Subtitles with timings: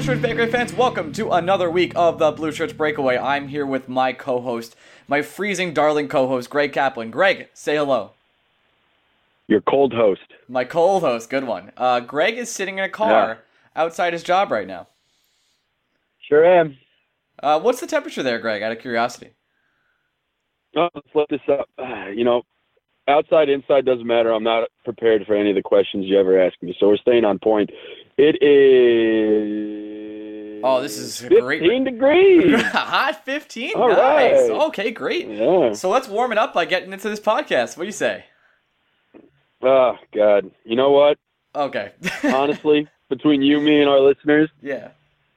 [0.00, 3.18] Blue Shirts Breakaway fans, welcome to another week of the Blue Shirts Breakaway.
[3.18, 4.74] I'm here with my co host,
[5.06, 7.10] my freezing darling co host, Greg Kaplan.
[7.10, 8.12] Greg, say hello.
[9.46, 10.22] Your cold host.
[10.48, 11.72] My cold host, good one.
[11.76, 13.40] Uh, Greg is sitting in a car
[13.76, 14.86] outside his job right now.
[16.26, 16.78] Sure am.
[17.42, 19.32] Uh, what's the temperature there, Greg, out of curiosity?
[20.76, 21.68] Oh, let's let this up.
[21.78, 22.40] Uh, you know,
[23.06, 24.32] outside, inside doesn't matter.
[24.32, 27.26] I'm not prepared for any of the questions you ever ask me, so we're staying
[27.26, 27.68] on point.
[28.22, 29.80] It is.
[30.62, 31.84] Oh, this is 15 great.
[31.84, 32.60] degrees.
[32.66, 33.72] Hot 15.
[33.76, 33.96] All nice.
[33.96, 34.50] right.
[34.50, 35.26] Okay, great.
[35.26, 35.72] yeah.
[35.72, 37.78] So let's warm it up by getting into this podcast.
[37.78, 38.26] What do you say?
[39.62, 40.50] Oh God.
[40.64, 41.16] You know what?
[41.54, 41.92] Okay.
[42.24, 44.90] Honestly, between you, me, and our listeners, yeah.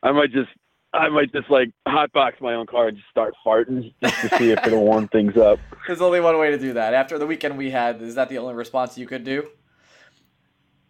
[0.03, 0.49] I might just,
[0.91, 4.51] I might just like hotbox my own car and just start farting just to see
[4.51, 5.57] if it'll warm things up.
[5.87, 6.93] There's only one way to do that.
[6.93, 9.47] After the weekend we had, is that the only response you could do?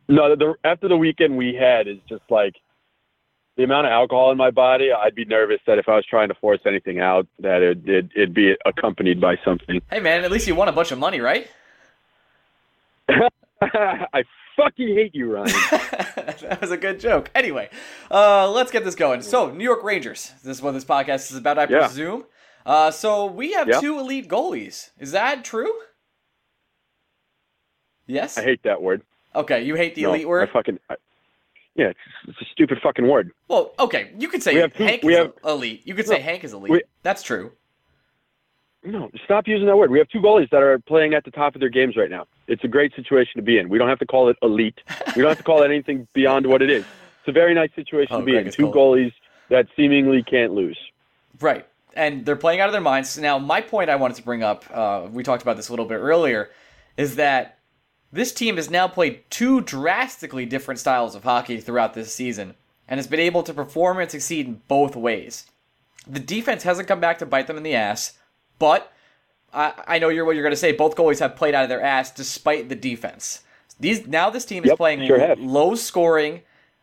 [0.08, 2.54] No, the, after the weekend we had is just like
[3.58, 4.90] the amount of alcohol in my body.
[4.92, 8.10] I'd be nervous that if I was trying to force anything out, that it, it
[8.16, 9.82] it'd be accompanied by something.
[9.90, 11.48] Hey, man, at least you won a bunch of money, right?
[13.62, 14.24] I
[14.58, 15.46] fucking hate you, Ryan.
[15.72, 17.30] that was a good joke.
[17.36, 17.70] Anyway,
[18.12, 19.22] uh, let's get this going.
[19.22, 20.32] So, New York Rangers.
[20.44, 21.88] This is what this podcast is about, I Yeah.
[21.88, 22.26] presume.
[22.66, 23.80] Uh, so we have Yeah.
[23.82, 24.92] two elite goalies.
[25.00, 25.74] Is that true?
[28.08, 28.38] Yes.
[28.38, 29.02] I hate that word.
[29.36, 30.48] Okay, you hate the No, elite word.
[30.50, 30.80] I fucking.
[30.90, 30.96] I,
[31.76, 33.32] yeah, it's, it's a stupid fucking word.
[33.48, 35.82] Well, okay, you could say We have Hank is have- elite.
[35.86, 36.72] You could say Hank is elite.
[36.72, 37.52] we- That's true.
[38.86, 39.92] No, stop using that word.
[39.92, 42.28] We have two goalies that are playing at the top of their games right now.
[42.48, 43.70] It's a great situation to be in.
[43.70, 44.78] We don't have to call it elite.
[45.16, 46.84] We don't have to call it anything beyond what it is.
[47.22, 48.52] It's a very nice situation Oh, to be Greg in.
[48.52, 48.76] Two cold.
[48.98, 49.14] goalies
[49.50, 50.78] that seemingly can't lose.
[51.40, 51.66] Right.
[51.96, 53.18] And they're playing out of their minds.
[53.18, 55.86] Now, my point I wanted to bring up, uh, we talked about this a little
[55.86, 56.50] bit earlier,
[56.98, 57.60] is that
[58.14, 62.54] this team has now played two drastically different styles of hockey throughout this season
[62.88, 65.48] and has been able to perform and succeed in both ways.
[66.08, 68.14] The defense hasn't come back to bite them in the ass,
[68.60, 68.94] but
[69.52, 70.74] I, I know you're what you're going to say.
[70.74, 73.44] Both goalies have played out of their ass despite the defense.
[73.80, 76.42] These now this team is Yep, playing sure low scoring,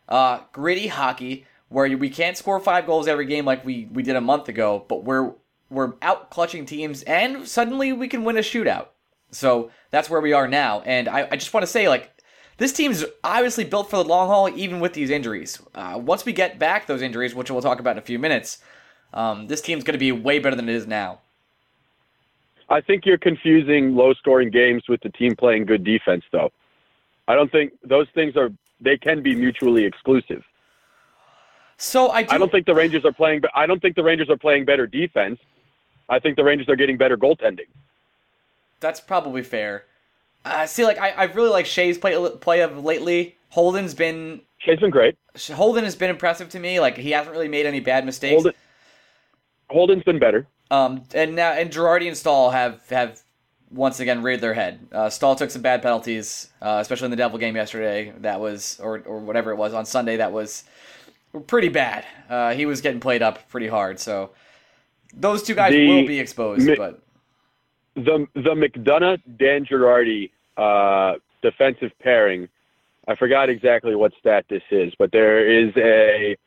[0.09, 4.17] uh, gritty hockey where we can't score five goals every game like we, we did
[4.17, 5.31] a month ago, but we're
[5.69, 8.87] we're out clutching teams and suddenly we can win a shootout.
[9.31, 10.81] So that's where we are now.
[10.81, 12.11] And I, I just want to say, like,
[12.57, 15.61] this team's obviously built for the long haul, even with these injuries.
[15.75, 18.59] Uh, once we get back those injuries, which we'll talk about in a few minutes,
[19.13, 21.19] um, this team's going to be way better than it is now.
[22.69, 26.51] I think you're confusing low scoring games with the team playing good defense, though.
[27.27, 28.49] I don't think those things are,
[28.79, 30.43] they can be mutually exclusive.
[31.77, 32.35] So I do.
[32.35, 34.65] I don't think the Rangers are playing, but I don't think the Rangers are playing
[34.65, 35.39] better defense.
[36.07, 37.67] I think the Rangers are getting better goaltending.
[38.81, 39.85] That's probably fair.
[40.43, 43.37] Uh, see, like I, I really like Skjei's play play of lately.
[43.49, 45.15] Holden's been Skjei's been great.
[45.53, 46.79] Holden has been impressive to me.
[46.81, 48.33] Like he hasn't really made any bad mistakes.
[48.33, 48.53] Holden,
[49.69, 50.47] Holden's been better.
[50.69, 53.21] Um, and now and Girardi and Staal have have
[53.69, 54.79] once again reared their head.
[54.91, 58.11] Uh, Staal took some bad penalties, uh, especially in the Devil game yesterday.
[58.19, 60.17] That was or or whatever it was on Sunday.
[60.17, 60.63] That was
[61.47, 62.05] pretty bad.
[62.29, 63.99] Uh, he was getting played up pretty hard.
[63.99, 64.31] So
[65.13, 66.65] those two guys The will be exposed.
[66.65, 67.01] mi- but
[67.95, 72.47] the the McDonagh Dan Girardi uh, defensive pairing.
[73.07, 76.37] I forgot exactly what stat this is, but there is a.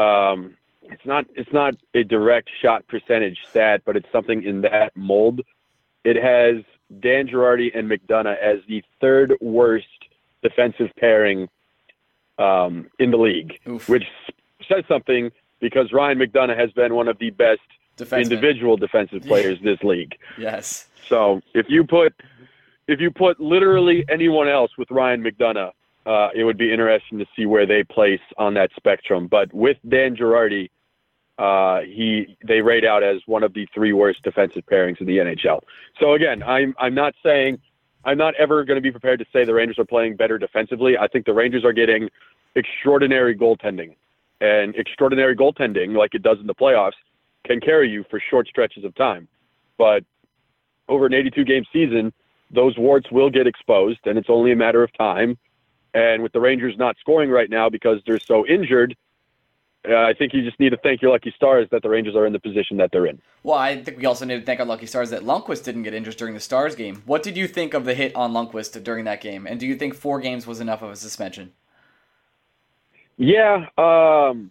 [0.00, 0.54] Um,
[0.84, 5.40] it's not it's not a direct shot percentage stat, but it's something in that mold.
[6.04, 6.64] It has
[7.00, 9.86] Dan Girardi and McDonagh as the third worst
[10.42, 11.48] defensive pairing
[12.38, 13.88] um, in the league, Oof.
[13.88, 14.04] which
[14.68, 15.30] says something
[15.60, 17.60] because Ryan McDonagh has been one of the best
[17.98, 18.22] defenseman.
[18.22, 20.16] individual defensive players this league.
[20.38, 20.88] Yes.
[21.08, 22.14] So if you put
[22.86, 25.72] if you put literally anyone else with Ryan McDonagh,
[26.06, 29.26] uh, it would be interesting to see where they place on that spectrum.
[29.26, 30.70] But with Dan Girardi,
[31.38, 35.18] uh, he they rate out as one of the three worst defensive pairings in the
[35.18, 35.60] NHL.
[36.00, 37.60] So again, I'm I'm not saying
[38.04, 40.96] I'm not ever going to be prepared to say the Rangers are playing better defensively.
[40.96, 42.08] I think the Rangers are getting
[42.54, 43.94] extraordinary goaltending,
[44.40, 46.92] and extraordinary goaltending, like it does in the playoffs,
[47.48, 49.26] can carry you for short stretches of time.
[49.76, 50.04] But
[50.88, 52.12] over an 82 game season,
[52.50, 55.36] those warts will get exposed, and it's only a matter of time.
[55.94, 58.94] And with the Rangers not scoring right now because they're so injured,
[59.88, 62.26] uh, I think you just need to thank your lucky stars that the Rangers are
[62.26, 63.20] in the position that they're in.
[63.42, 65.94] Well, I think we also need to thank our lucky stars that Lundqvist didn't get
[65.94, 67.02] injured during the Stars game.
[67.06, 69.46] What did you think of the hit on Lundqvist during that game?
[69.46, 71.52] And do you think four games was enough of a suspension?
[73.16, 74.50] Yeah, um,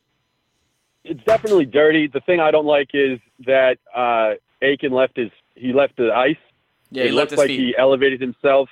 [1.08, 2.08] it's definitely dirty.
[2.08, 6.36] The thing I don't like is that uh, Eakin left his he left the ice.
[6.92, 7.60] Yeah, it he left looks like feet.
[7.60, 8.70] he elevated himself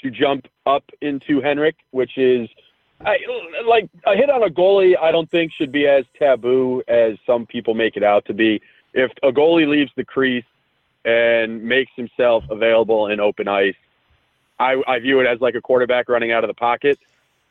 [0.00, 2.48] to jump up into Henrik, which is
[3.04, 3.18] I,
[3.66, 4.94] like a hit on a goalie.
[5.00, 8.60] I don't think should be as taboo as some people make it out to be.
[8.94, 10.44] If a goalie leaves the crease
[11.04, 13.74] and makes himself available in open ice,
[14.58, 16.98] I, I view it as like a quarterback running out of the pocket.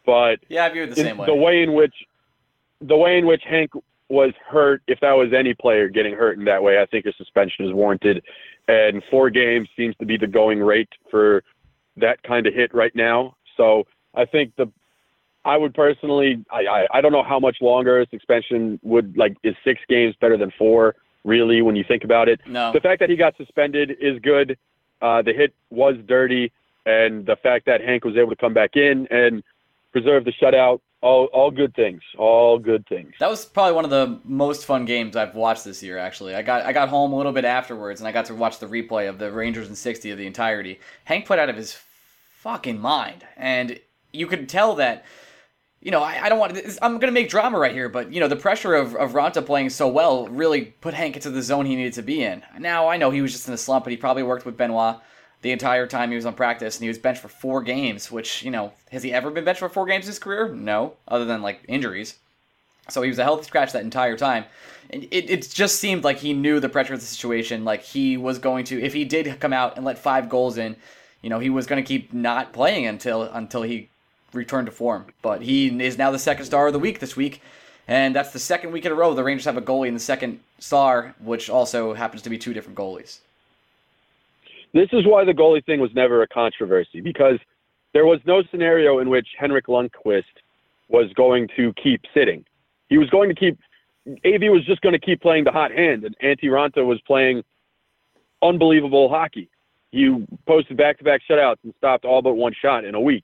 [0.06, 1.26] But Yeah, I view it the same way.
[1.26, 1.94] the way in which
[2.82, 3.72] the way in which Hank
[4.10, 7.14] was hurt, if that was any player getting hurt in that way, I think a
[7.14, 8.24] suspension is warranted.
[8.68, 11.44] And four games seems to be the going rate for
[11.98, 13.36] that kind of hit right now.
[13.58, 14.72] So I think the
[15.44, 19.38] I would personally I, I, I don't know how much longer a suspension would like
[19.44, 22.40] is six games better than four, really, when you think about it.
[22.48, 22.72] no.
[22.74, 24.58] The fact that he got suspended is good.
[25.02, 26.52] Uh, the hit was dirty,
[26.86, 29.44] and the fact that Hank was able to come back in and
[29.92, 32.02] preserve the shutout, all all good things.
[32.18, 33.14] All good things.
[33.20, 36.00] That was probably one of the most fun games I've watched this year.
[36.00, 38.58] Actually, I got I got home a little bit afterwards, and I got to watch
[38.58, 40.80] the replay of the Rangers in sixty of the entirety.
[41.04, 41.78] Hank put out of his
[42.40, 43.80] fucking mind, and
[44.12, 45.06] you could tell that.
[45.80, 46.56] You know, I, I don't want.
[46.56, 49.12] To, I'm going to make drama right here, but you know, the pressure of of
[49.12, 52.42] Raanta playing so well really put Hank into the zone he needed to be in.
[52.58, 54.96] Now I know he was just in a slump, but he probably worked with Benoit
[55.42, 58.12] the entire time he was on practice, and he was benched for four games.
[58.12, 60.50] Which you know, has he ever been benched for four games in his career?
[60.50, 62.16] No, other than like injuries.
[62.90, 64.46] So he was a healthy scratch that entire time.
[64.92, 67.66] And it, it just seemed like he knew the pressure of the situation.
[67.66, 70.76] Like he was going to, if he did come out and let five goals in,
[71.22, 73.90] you know, he was going to keep not playing until until he
[74.34, 75.08] returned to form.
[75.22, 77.42] But he is now the second star of the week this week.
[77.88, 80.00] And that's the second week in a row the Rangers have a goalie in the
[80.00, 83.20] second star, which also happens to be two different goalies.
[84.76, 87.40] This is why the goalie thing was never a controversy because
[87.94, 90.24] there was no scenario in which Henrik Lundqvist
[90.90, 92.44] was going to keep sitting.
[92.90, 93.58] He was going to keep.
[94.26, 97.42] AV was just going to keep playing the hot hand, and Antti Raanta was playing
[98.44, 99.50] unbelievable hockey.
[99.92, 103.24] He posted back-to-back shutouts and stopped all but one shot in a week.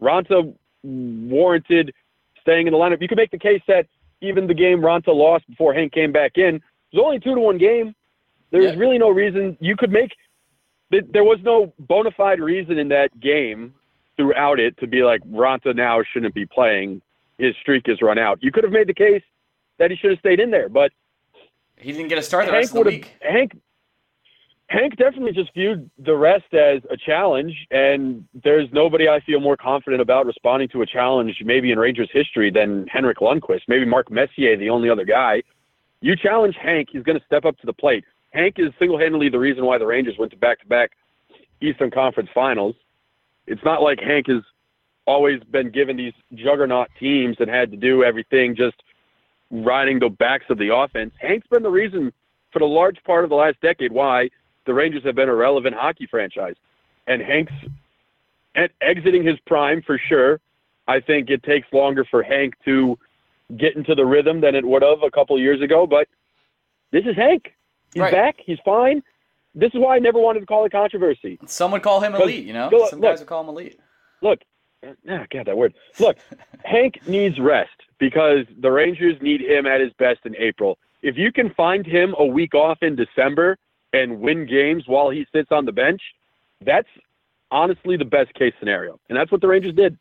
[0.00, 1.92] Raanta warranted
[2.40, 3.02] staying in the lineup.
[3.02, 3.86] You could make the case that
[4.22, 6.62] even the game Raanta lost before Hank came back in it
[6.96, 7.94] was only a two to one game.
[8.50, 8.78] There was Yeah.
[8.78, 10.16] really no reason you could make.
[10.90, 13.74] Th- There was no bona fide reason in that game
[14.16, 17.02] throughout it to be like Raanta now shouldn't be playing.
[17.38, 18.42] His streak is run out.
[18.42, 19.22] You could have made the case
[19.78, 20.90] that he should have stayed in there, but
[21.76, 23.14] He didn't get a start the Hank rest of the week.
[23.20, 23.52] Hank
[24.68, 29.56] Hank definitely just viewed the rest as a challenge, and there's nobody I feel more
[29.56, 33.62] confident about responding to a challenge, maybe in Rangers history, than Henrik Lundqvist.
[33.68, 35.42] Maybe Mark Messier, the only other guy.
[36.00, 38.04] You challenge Hank, he's going to step up to the plate.
[38.36, 40.90] Hank is single-handedly the reason why the Rangers went to back-to-back
[41.62, 42.76] Eastern Conference Finals.
[43.46, 44.42] It's not like Hank has
[45.06, 48.76] always been given these juggernaut teams and had to do everything just
[49.50, 51.14] riding the backs of the offense.
[51.18, 52.12] Hank's been the reason
[52.52, 54.28] for the large part of the last decade why
[54.66, 56.56] the Rangers have been a relevant hockey franchise.
[57.06, 57.52] And Hank's
[58.54, 60.40] at exiting his prime for sure.
[60.88, 62.98] I think it takes longer for Hank to
[63.56, 66.06] get into the rhythm than it would have a couple years ago, but
[66.92, 67.55] this is Hank.
[67.96, 68.12] He's Right.
[68.12, 68.36] back.
[68.44, 69.02] He's fine.
[69.54, 71.38] This is why I never wanted to call it controversy.
[71.46, 72.68] Someone call him elite, you know?
[72.70, 73.12] look, Some look.
[73.12, 73.80] guys would call him elite.
[74.20, 74.40] Look,
[74.84, 75.72] ah, God, that word.
[75.98, 76.18] Look,
[76.64, 80.76] Hank needs rest because the Rangers need him at his best in April.
[81.00, 83.56] If you can find him a week off in December
[83.94, 86.02] and win games while he sits on the bench,
[86.60, 86.88] that's
[87.50, 89.00] honestly the best case scenario.
[89.08, 89.96] And that's what the Rangers did.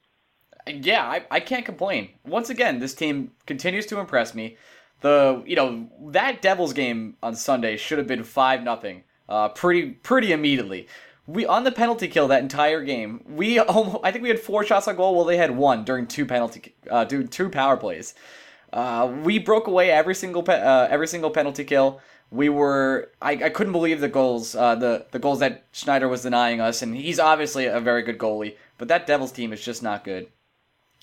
[0.68, 2.10] Yeah, I, I can't complain.
[2.26, 4.58] Once again, this team continues to impress me.
[5.02, 9.04] The you know that Devils game on Sunday should have been five nothing.
[9.28, 10.88] Uh, pretty pretty immediately.
[11.28, 13.24] We on the penalty kill that entire game.
[13.28, 15.16] We almost, I think we had four shots on goal.
[15.16, 18.14] Well, they had one during two penalty uh, during two power plays.
[18.72, 22.02] Uh, we broke away every single pe- uh, every single penalty kill.
[22.32, 26.24] We were I, I couldn't believe the goals uh, the the goals that Schneider was
[26.24, 28.56] denying us, and he's obviously a very good goalie.
[28.78, 30.28] But that Devils team is just not good.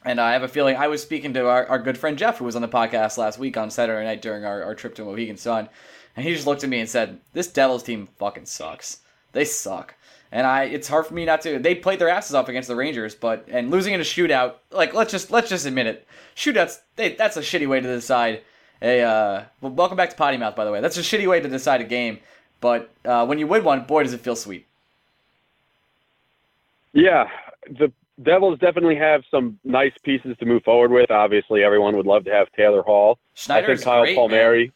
[0.04, 2.44] And I have a feeling I was speaking to our, our good friend Jeff, who
[2.44, 5.36] was on the podcast last week on Saturday night during our, our trip to Mohegan
[5.36, 5.68] Sun.
[6.16, 8.98] And he just looked at me and said, This Devils team fucking sucks.
[9.32, 9.94] They suck.
[10.30, 12.76] And I it's hard for me not to they played their asses off against the
[12.76, 16.06] Rangers, but and losing in a shootout, like let's just let's just admit it.
[16.34, 18.42] Shootouts they, that's a shitty way to decide
[18.80, 20.80] a uh well, welcome back to Potty Mouth by the way.
[20.80, 22.18] That's a shitty way to decide a game.
[22.62, 24.66] But uh, when you win one, boy does it feel sweet.
[26.92, 27.28] Yeah,
[27.68, 27.92] the
[28.22, 31.10] Devils definitely have some nice pieces to move forward with.
[31.10, 33.18] Obviously, everyone would love to have Taylor Hall.
[33.34, 34.64] Schneider's I think Kyle great, Palmieri.
[34.66, 34.72] man.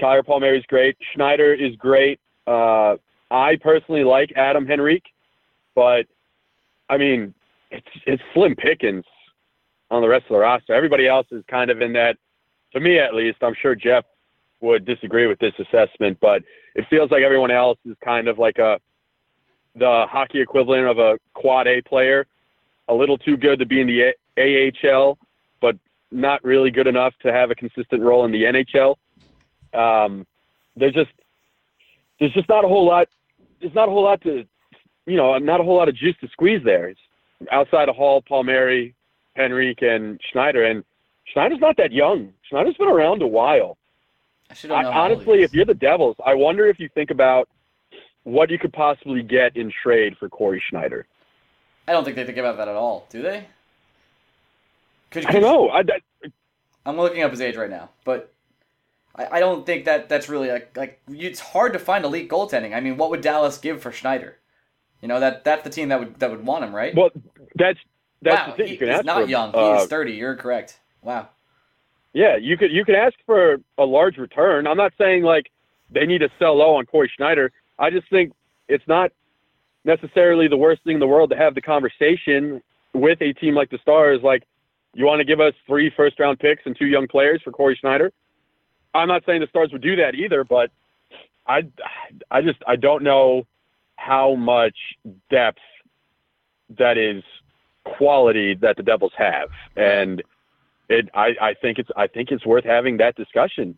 [0.00, 0.96] Kyle Palmieri is great.
[1.14, 2.20] Schneider is great.
[2.46, 2.96] Uh,
[3.30, 5.08] I personally like Adam Henrique,
[5.74, 6.06] but
[6.88, 7.34] I mean,
[7.70, 9.04] it's it's slim pickings
[9.90, 10.74] on the rest of the roster.
[10.74, 12.16] Everybody else is kind of in that.
[12.74, 14.04] To me, at least, I'm sure Jeff
[14.60, 16.42] would disagree with this assessment, but
[16.74, 18.78] it feels like everyone else is kind of like a
[19.74, 22.26] the hockey equivalent of a quad A player,
[22.88, 25.18] a little too good to be in the A- AHL,
[25.60, 25.76] but
[26.10, 28.96] not really good enough to have a consistent role in the NHL.
[29.72, 30.26] Um,
[30.76, 31.10] there's just
[32.18, 33.08] there's just not a whole lot.
[33.60, 34.44] There's not a whole lot to,
[35.06, 36.88] you know, not a whole lot of juice to squeeze there.
[36.88, 37.00] It's
[37.50, 38.94] outside of Hall, Palmieri,
[39.38, 40.84] Henrique, and Schneider, and
[41.32, 42.32] Schneider's not that young.
[42.48, 43.78] Schneider's been around a while.
[44.50, 46.88] I I, know how old he honestly, if you're the Devils, I wonder if you
[46.94, 47.48] think about
[48.24, 51.06] what you could possibly get in trade for Cory Schneider.
[51.86, 53.46] I don't think they think about that at all, do they?
[55.10, 55.68] Could, I don't know.
[55.68, 55.82] I,
[56.86, 58.32] I'm looking up his age right now, but
[59.14, 62.74] I, I don't think that that's really like like it's hard to find elite goaltending.
[62.74, 64.38] I mean, what would Dallas give for Schneider?
[65.00, 66.94] You know that that's the team that would that would want him, right?
[66.94, 67.10] well,
[67.56, 67.78] that's
[68.22, 68.66] that's wow, the thing.
[68.66, 69.52] he- you can he's ask not young.
[69.52, 70.12] He Uh, 30.
[70.12, 70.78] You're correct.
[71.02, 71.28] Wow.
[72.14, 74.66] Yeah, you could you could ask for a large return.
[74.66, 75.50] I'm not saying like
[75.90, 77.52] they need to sell low on Cory Schneider.
[77.82, 78.32] I just think
[78.68, 79.10] it's not
[79.84, 82.62] necessarily the worst thing in the world to have the conversation
[82.94, 84.20] with a team like the Stars.
[84.22, 84.44] Like,
[84.94, 87.76] you want to give us three first round picks and two young players for Cory
[87.78, 88.12] Schneider?
[88.94, 90.70] I'm not saying the Stars would do that either, but
[91.46, 91.64] I
[92.30, 93.46] I just I don't know
[93.96, 94.76] how much
[95.28, 95.58] depth
[96.78, 97.24] that is
[97.84, 100.22] quality that the Devils have, and
[100.88, 103.76] it I, I think it's I think it's worth having that discussion.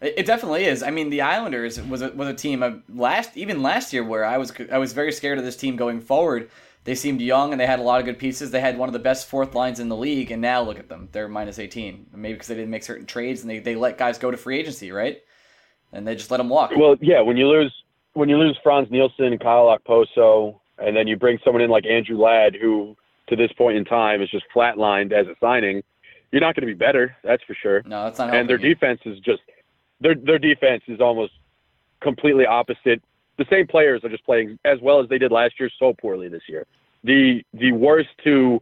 [0.00, 0.82] It, it definitely is.
[0.82, 4.24] I mean, the Islanders was a, was a team of last even last year where
[4.24, 6.50] I was I was very scared of this team going forward.
[6.84, 8.50] They seemed young and they had a lot of good pieces.
[8.50, 10.88] They had one of the best fourth lines in the league, and now look at
[10.88, 11.08] them.
[11.12, 12.06] They're minus 18.
[12.14, 14.58] Maybe because they didn't make certain trades and they, they let guys go to free
[14.58, 15.18] agency, right?
[15.92, 16.70] And they just let them walk.
[16.76, 17.72] Well, yeah, when you lose
[18.14, 21.86] when you lose Frans Nielsen and Kyle Okposo, and then you bring someone in like
[21.86, 22.96] Andrew Ladd, who
[23.28, 25.82] to this point in time is just flatlined as a signing,
[26.32, 27.14] you're not going to be better.
[27.22, 27.82] That's for sure.
[27.84, 28.34] no, that's not.
[28.34, 28.74] and their you.
[28.74, 29.42] defense is just
[30.00, 31.32] their their defense is almost
[32.00, 33.02] completely opposite.
[33.36, 36.28] The same players are just playing as well as they did last year, so poorly
[36.28, 36.66] this year.
[37.04, 38.60] The the worst two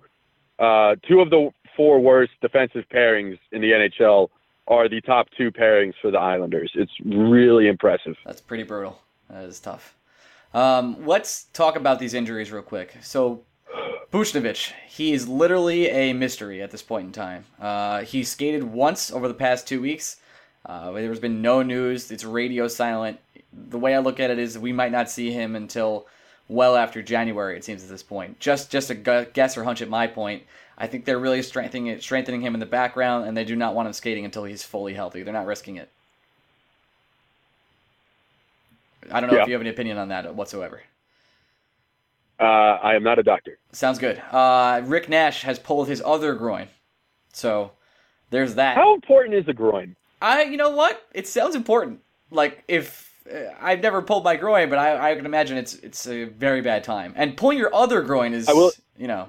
[0.59, 4.28] uh, two of the four worst defensive pairings in the NHL
[4.69, 6.71] are the top two pairings for the Islanders.
[6.75, 8.16] It's really impressive.
[8.25, 8.99] That's pretty brutal.
[9.31, 9.95] That is tough.
[10.55, 12.97] Um, let's talk about these injuries real quick.
[13.02, 13.43] So,
[14.12, 17.45] Buchnevich, he is literally a mystery at this point in time.
[17.61, 20.16] Uh, he skated once over the past two weeks.
[20.66, 22.11] Uh, there's been no news.
[22.11, 23.18] It's radio silent.
[23.70, 26.06] The way I look at it is we might not see him until
[26.49, 27.56] well after January.
[27.56, 28.40] It seems at this point.
[28.40, 28.94] Just just a
[29.32, 30.42] guess or hunch at my point.
[30.76, 33.75] I think they're really strengthening it, strengthening him in the background, and they do not
[33.75, 35.23] want him skating until he's fully healthy.
[35.23, 35.88] They're not risking it.
[39.11, 39.42] I don't know Yeah.
[39.42, 40.82] if you have any opinion on that whatsoever.
[42.38, 43.56] Uh, I am not a doctor.
[43.73, 44.18] Sounds good.
[44.30, 46.68] Uh, Rick Nash has pulled his other groin,
[47.32, 47.70] so
[48.30, 48.76] there's that.
[48.76, 49.96] How important is a groin?
[50.26, 51.06] I, you know what?
[51.14, 52.00] It sounds important.
[52.30, 56.06] Like if uh, I've never pulled my groin, but I, I can imagine it's it's
[56.09, 57.12] a very bad time.
[57.16, 59.28] And pulling your other groin is, I will- you know,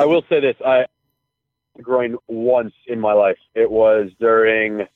[0.00, 0.86] I will say this: I
[1.82, 3.38] groin once in my life.
[3.54, 4.86] It was during.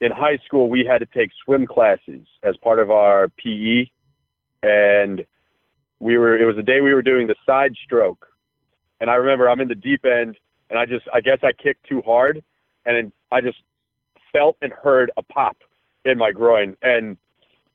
[0.00, 3.86] in high school we had to take swim classes as part of our PE,
[4.62, 5.24] and
[6.00, 6.36] we were.
[6.36, 8.26] It was the day we were doing the side stroke,
[9.00, 10.36] and I remember I'm in the deep end,
[10.70, 12.42] and I just I guess I kicked too hard,
[12.86, 13.58] and I just
[14.32, 15.56] felt and heard a pop
[16.04, 17.16] in my groin, and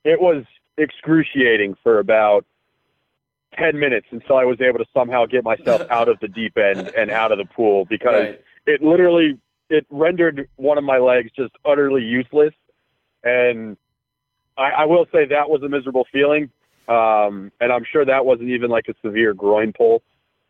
[0.04, 0.44] it was
[0.78, 2.46] excruciating for about
[3.58, 6.90] 10 minutes until I was able to somehow get myself out of the deep end
[6.96, 8.42] and out of the pool because Right.
[8.66, 12.54] it literally it rendered one of my legs just utterly useless
[13.24, 13.76] and
[14.58, 16.50] I, I will say that was a miserable feeling
[16.88, 20.04] um, and I'm sure that wasn't even like a severe groin pull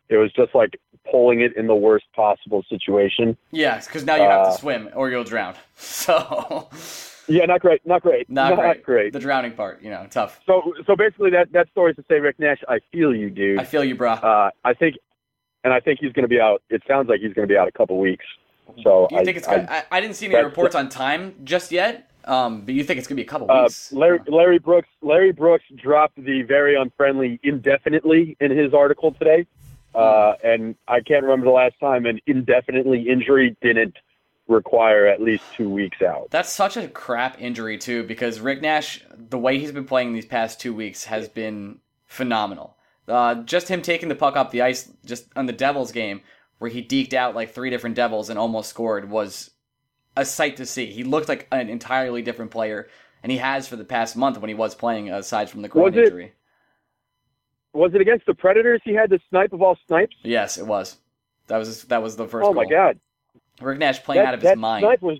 [0.08, 0.78] it was just like
[1.10, 4.90] pulling it in the worst possible situation Yes, because now you have Uh, to swim
[4.94, 5.54] or you'll drown.
[5.76, 6.68] So
[7.28, 8.82] yeah not great not great not, great.
[8.82, 10.40] great The drowning part, you know, tough.
[10.46, 13.60] so so basically that that story is to say Rick Nash I feel you dude
[13.60, 14.12] I feel you, bro.
[14.12, 14.96] Uh, I think,
[15.64, 16.62] and I think he's going to be out.
[16.70, 18.24] It sounds like he's going to be out a couple weeks.
[18.84, 19.68] So you I, think it's I- gonna?
[19.70, 22.10] I, I, didn't see any reports on time just yet.
[22.24, 23.90] Um, but you think it's gonna be a couple uh, weeks?
[23.92, 24.88] Larry, Larry Brooks.
[25.00, 29.46] Larry Brooks dropped the very unfriendly indefinitely in his article today,
[29.98, 33.96] uh, and I can't remember the last time an indefinitely injury didn't
[34.46, 36.28] require at least two weeks out.
[36.30, 40.24] That's such a crap injury too, because Rick Nash, the way he's been playing these
[40.26, 42.76] past two weeks has been phenomenal.
[43.06, 46.20] Uh, just him taking the puck off the ice, just on the Devils game,
[46.58, 49.50] where he deked out like three different Devils and almost scored, was
[50.16, 50.86] a sight to see.
[50.86, 52.88] He looked like an entirely different player,
[53.22, 55.92] and he has for the past month when he was playing, aside from the groin
[55.92, 56.32] Was it- injury.
[57.78, 58.80] Was it against the Predators?
[58.84, 60.16] He had the snipe of all snipes.
[60.22, 60.96] Yes, it was.
[61.46, 62.44] That was that was the first.
[62.44, 62.64] Oh my.
[62.66, 62.98] God!
[63.60, 64.82] Rick Nash playing that, out of his mind.
[64.82, 65.18] snipe was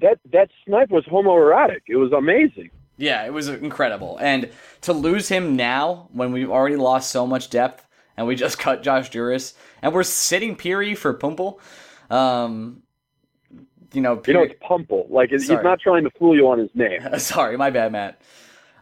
[0.00, 1.82] that that snipe was homoerotic.
[1.86, 2.70] It was amazing.
[2.96, 4.16] Yeah, it was incredible.
[4.18, 4.50] And
[4.82, 7.86] to lose him now, when we've already lost so much depth,
[8.16, 11.60] and we just cut Josh Jooris, and we're sitting Pirri for Puempel,
[12.10, 12.82] um,
[13.92, 15.06] you know, You know, it's Puempel.
[15.10, 17.00] Like he's not trying to fool you on his name.
[17.18, 18.20] sorry, my bad, Matt.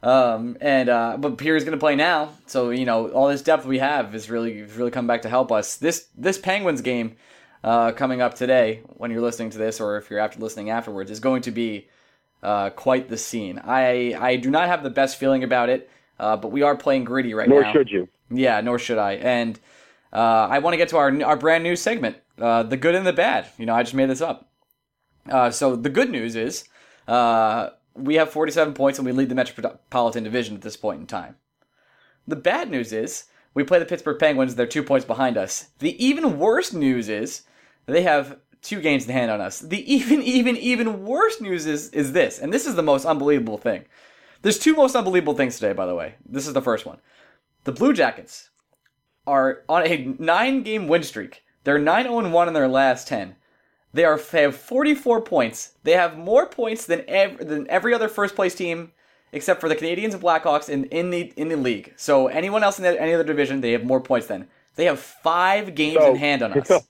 [0.03, 3.79] Um, and uh, but Pirri's gonna play now, so you know all this depth we
[3.79, 5.77] have is really is really come back to help us.
[5.77, 7.17] This this Penguins game
[7.63, 11.11] uh, coming up today, when you're listening to this, or if you're after listening afterwards,
[11.11, 11.89] is going to be
[12.43, 13.61] uh, quite the scene.
[13.65, 15.89] I I do not have the best feeling about it,
[16.19, 17.73] uh, but we are playing gritty right Nor now.
[17.73, 18.09] should you.
[18.29, 19.13] Yeah, nor should I.
[19.15, 19.61] And
[20.13, 23.07] uh, I want to get to our our brand new segment, uh, the good and
[23.07, 23.47] the bad.
[23.57, 24.49] You know, I just made this up.
[25.31, 26.65] Uh, so the good news is
[27.07, 31.07] uh, we have 47 points and we lead the Metropolitan Division at this point in
[31.07, 31.37] time.
[32.27, 33.25] The bad news is
[33.55, 34.55] we play the Pittsburgh Penguins.
[34.55, 35.71] They're two points behind us.
[35.79, 37.43] The even worse news is
[37.87, 39.59] they have two games in hand on us.
[39.59, 43.59] The even, even, even worse news is is this, and this is the most unbelievable
[43.59, 43.85] thing.
[44.43, 46.15] There's two most unbelievable things today, by the way.
[46.29, 46.99] This is the first one.
[47.65, 48.51] The Blue Jackets
[49.27, 51.43] are on a nine game win streak.
[51.65, 53.37] They're 9 0 1 in their last 10.
[53.95, 55.73] They are they have 44 points.
[55.83, 58.93] They have more points than every, than every other first place team
[59.33, 61.95] except for the Canadiens and Blackhawks in, in the in the league.
[61.97, 64.49] So anyone else in the, any other division, they have more points than.
[64.77, 66.69] They have 5 games So- in hand on us.
[66.69, 66.81] So,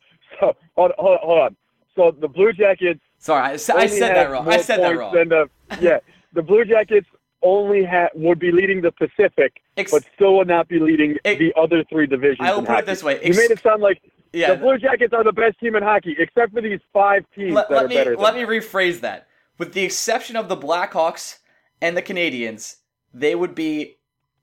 [0.40, 1.56] so hold, hold, hold on.
[1.96, 3.00] So the Blue Jackets.
[3.18, 4.48] Sorry, I, I said that wrong.
[4.48, 5.12] I said that wrong.
[5.12, 5.48] The,
[5.80, 5.98] yeah,
[6.32, 7.06] the Blue Jackets
[7.42, 11.38] only ha- would be leading the Pacific, Ex- but still would not be leading Ex-
[11.38, 12.38] the other three divisions.
[12.40, 14.00] I will put it this way, you made it sound like
[14.32, 17.52] Yeah, the Blue Jackets are the best team in hockey, except for these five teams
[17.52, 18.16] let, that let are me better.
[18.16, 19.26] let me rephrase that.
[19.58, 21.38] With the exception of the Blackhawks
[21.82, 22.76] and the Canadiens,
[23.12, 23.98] they would be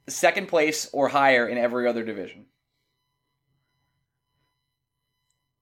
[0.08, 2.46] second place or higher in every other division.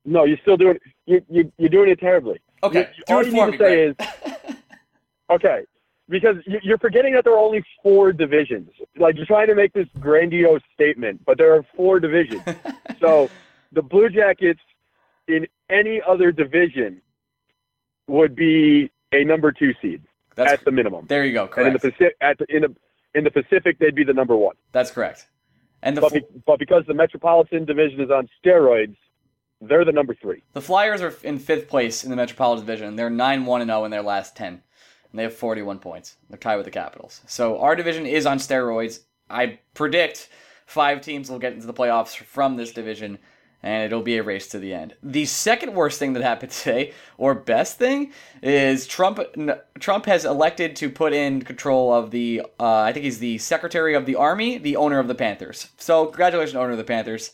[0.06, 2.40] No, you're still doing you you you're doing it terribly.
[2.64, 4.56] Okay, You- do all it you for need me, to say is
[5.30, 5.64] okay,
[6.10, 8.70] because you- you're forgetting that there are only four divisions.
[8.98, 12.42] Like you're trying to make this grandiose statement, but there are four divisions.
[13.00, 13.30] so
[13.72, 14.60] the Blue Jackets
[15.28, 17.02] in any other division
[18.08, 20.02] would be a number two seed
[20.36, 21.50] That's at the minimum, there you go.
[21.58, 22.76] and in the Pacific, at the, in the
[23.16, 24.56] in the Pacific they'd be the number one.
[24.72, 25.28] That's correct.
[25.84, 28.96] And the But, be, but because the Metropolitan Division is on steroids,
[29.62, 30.44] they're the number three.
[30.54, 32.96] the Flyers are in fifth place in the Metropolitan Division.
[32.96, 34.54] They're nine one and zero in their last ten,
[35.12, 36.18] and they have forty one points.
[36.30, 37.22] They're tied with the Capitals.
[37.28, 39.00] So our division is on steroids.
[39.30, 40.30] I predict
[40.66, 43.18] five teams will get into the playoffs from this division,
[43.64, 44.96] and it'll be a race to the end.
[45.02, 49.20] The second worst thing that happened today, or best thing, is Trump.
[49.38, 52.42] n- Trump has elected to put in control of the.
[52.60, 55.70] Uh, I think he's the Secretary of the Army, the owner of the Panthers.
[55.78, 57.32] So congratulations, owner of the Panthers.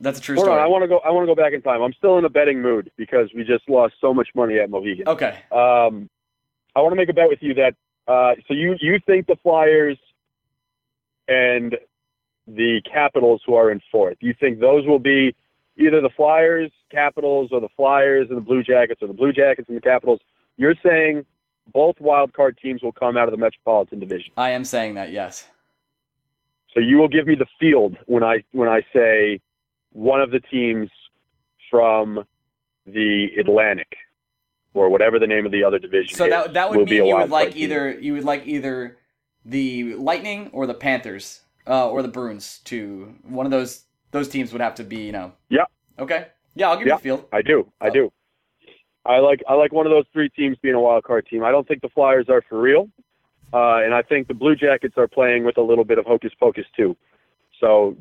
[0.00, 0.58] That's a true Hold story.
[0.58, 0.98] on, I want to go.
[0.98, 1.80] I want to go back in time.
[1.82, 5.08] I'm still in a betting mood because we just lost so much money at Mohegan.
[5.08, 5.38] okay.
[5.50, 6.10] Um,
[6.74, 7.74] I want to make a bet with you that.
[8.06, 9.98] Uh, so you you think the Flyers
[11.28, 11.76] and
[12.46, 15.34] the Capitals, who are in fourth, you think those will be
[15.76, 19.68] either the Flyers, Capitals, or the Flyers and the Blue Jackets, or the Blue Jackets
[19.68, 20.20] and the Capitals.
[20.56, 21.26] You're saying
[21.72, 24.32] both wild card teams will come out of the Metropolitan Division.
[24.36, 25.46] I am saying that, yes.
[26.72, 29.40] So you will give me the field when I when I say
[29.92, 30.90] one of the teams
[31.70, 32.24] from
[32.86, 33.96] the Atlantic
[34.74, 36.30] or whatever the name of the other division So is.
[36.30, 37.62] that that would be mean a you would like team.
[37.64, 38.98] either you would like either
[39.44, 44.52] the Lightning or the Panthers uh, or the Bruins to one of those those teams
[44.52, 45.32] would have to be you know.
[45.48, 45.64] Yeah.
[45.98, 46.28] Okay.
[46.54, 46.94] Yeah, I'll give Yeah.
[46.94, 47.24] you a field.
[47.32, 47.66] I do.
[47.80, 47.86] Oh.
[47.86, 48.12] I do.
[49.04, 51.44] I like I like one of those three teams being a wild card team.
[51.44, 52.88] I don't think the Flyers are for real,
[53.52, 56.32] uh, and I think the Blue Jackets are playing with a little bit of hocus
[56.38, 56.96] pocus too.
[57.60, 57.96] So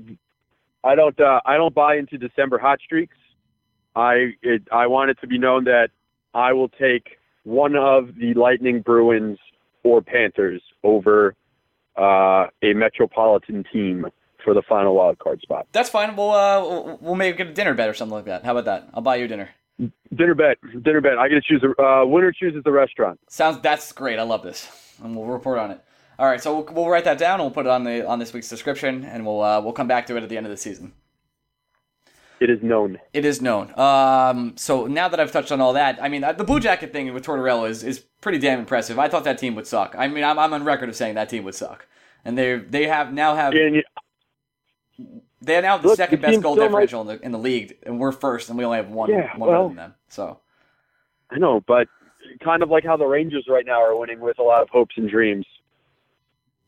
[0.83, 3.17] I don't uh, I don't buy into December hot streaks.
[3.95, 5.89] I it, I want it to be known that
[6.33, 9.37] I will take one of the Lightning, Bruins,
[9.83, 11.35] or Panthers over
[11.97, 14.05] uh, a metropolitan team
[14.43, 15.65] for the final wild card spot.
[15.71, 16.15] That's fine.
[16.15, 18.43] We'll uh we'll- make a dinner bet or something like that.
[18.45, 18.89] How about that?
[18.93, 19.49] I'll buy you dinner.
[20.13, 21.17] Dinner bet, dinner bet.
[21.17, 21.61] I get to choose.
[21.61, 23.19] The, uh, winner chooses the restaurant.
[23.27, 24.19] Sounds that's great.
[24.19, 24.69] I love this,
[25.03, 25.81] and we'll report on it.
[26.17, 27.41] All right, so we'll, we'll write that down.
[27.41, 29.87] and We'll put it on the on this week's description, and we'll uh, we'll come
[29.87, 30.93] back to it at the end of the season.
[32.39, 32.99] It is known.
[33.13, 33.77] It is known.
[33.79, 36.91] Um, so now that I've touched on all that, I mean, uh, the Blue Jacket
[36.91, 38.99] thing with Tortorella is, is pretty damn impressive.
[38.99, 39.95] I thought that team would suck.
[39.97, 41.87] I mean, I'm, I'm on record of saying that team would suck,
[42.25, 43.53] and they they have now have
[45.41, 47.31] they are now the Look, second the best goal still might- differential in the in
[47.31, 49.75] the league, and we're first, and we only have one Yeah, one well- better than
[49.77, 49.95] them.
[50.09, 50.39] So
[51.29, 51.87] I know, but
[52.43, 54.95] kind of like how the Rangers right now are winning with a lot of hopes
[54.97, 55.45] and dreams.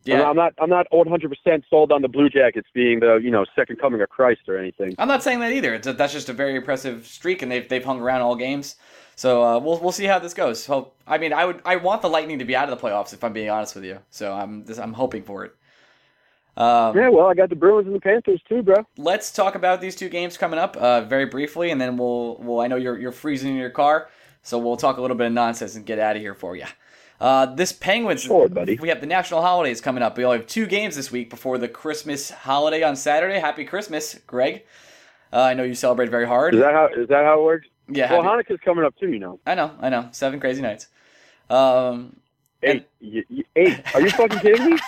[0.07, 0.53] Yeah, I'm not.
[0.59, 4.01] I'm not 100 percent sold on the Blue Jackets being the you know second coming
[4.01, 4.95] of Christ or anything.
[4.97, 5.73] I'm not saying that either.
[5.73, 8.75] It's a, that's just a very impressive streak, and they've they've hung around all games.
[9.15, 10.63] So uh, we'll we'll see how this goes.
[10.63, 13.13] So I mean, I would I want the Lightning to be out of the playoffs
[13.13, 13.99] if I'm being honest with you.
[14.09, 15.55] So I'm this, I'm hoping for it.
[16.55, 18.85] Um, Yeah, well, I got the Bruins and the Panthers too, bro.
[18.97, 22.61] let's talk about these two games coming up uh, very briefly, and then we'll well
[22.61, 24.09] I know you're you're freezing in your car,
[24.43, 26.65] so we'll talk a little bit of nonsense and get out of here for you.
[27.19, 28.77] Uh, this Penguins, Sure, buddy.
[28.79, 30.17] we have the national holidays coming up.
[30.17, 33.39] We only have two games this week before the Christmas holiday on Saturday.
[33.39, 34.63] Happy Christmas, Greg.
[35.33, 36.53] Uh, I know you celebrate very hard.
[36.53, 36.87] Is that how?
[36.95, 37.67] Is that how it works?
[37.89, 39.09] yeah, Well, happy- Hanukkah's coming up too.
[39.09, 40.09] You know, I know, I know.
[40.11, 40.87] Seven crazy nights.
[41.49, 42.17] Um,
[42.61, 42.87] eight.
[43.01, 43.23] Y-
[43.55, 43.95] eight.
[43.95, 44.79] Are you fucking kidding me?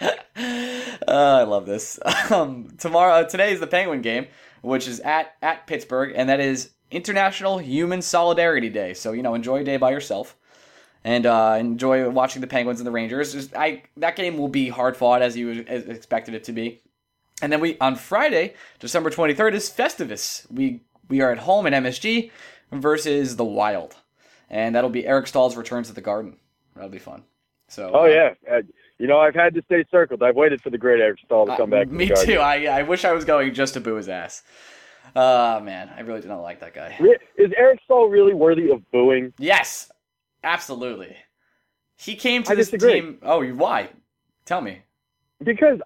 [0.00, 0.06] uh,
[1.06, 1.98] I love this.
[2.30, 4.26] Um, tomorrow, uh, today is the Penguin game,
[4.62, 8.94] which is at at Pittsburgh, and that is International Human Solidarity Day.
[8.94, 10.34] So you know, enjoy a day by yourself,
[11.04, 13.32] and uh, enjoy watching the Penguins and the Rangers.
[13.32, 16.80] Just, I that game will be hard fought as you as expected it to be.
[17.40, 20.50] And then we on Friday, December twenty third, is Festivus.
[20.52, 22.30] We we are at home at MSG
[22.70, 23.96] versus the Wild,
[24.48, 26.36] and that'll be Eric Staal's return to the Garden.
[26.74, 27.24] That'll be fun.
[27.68, 28.34] So Oh uh, yeah.
[28.50, 28.62] Uh,
[28.98, 30.22] you know, I've had to stay circled.
[30.22, 31.88] I've waited for the great Eric Staal to Uh, come back.
[31.88, 32.38] me too.
[32.38, 34.42] I I wish I was going just to boo his ass.
[35.16, 36.96] Uh man, I really do not like that guy.
[37.36, 39.32] Is Eric Staal really worthy of booing?
[39.38, 39.90] Yes,
[40.44, 41.16] absolutely.
[41.96, 43.00] He came to I this disagree.
[43.00, 43.18] team.
[43.22, 43.90] Oh, why?
[44.44, 44.82] Tell me.
[45.42, 45.78] Because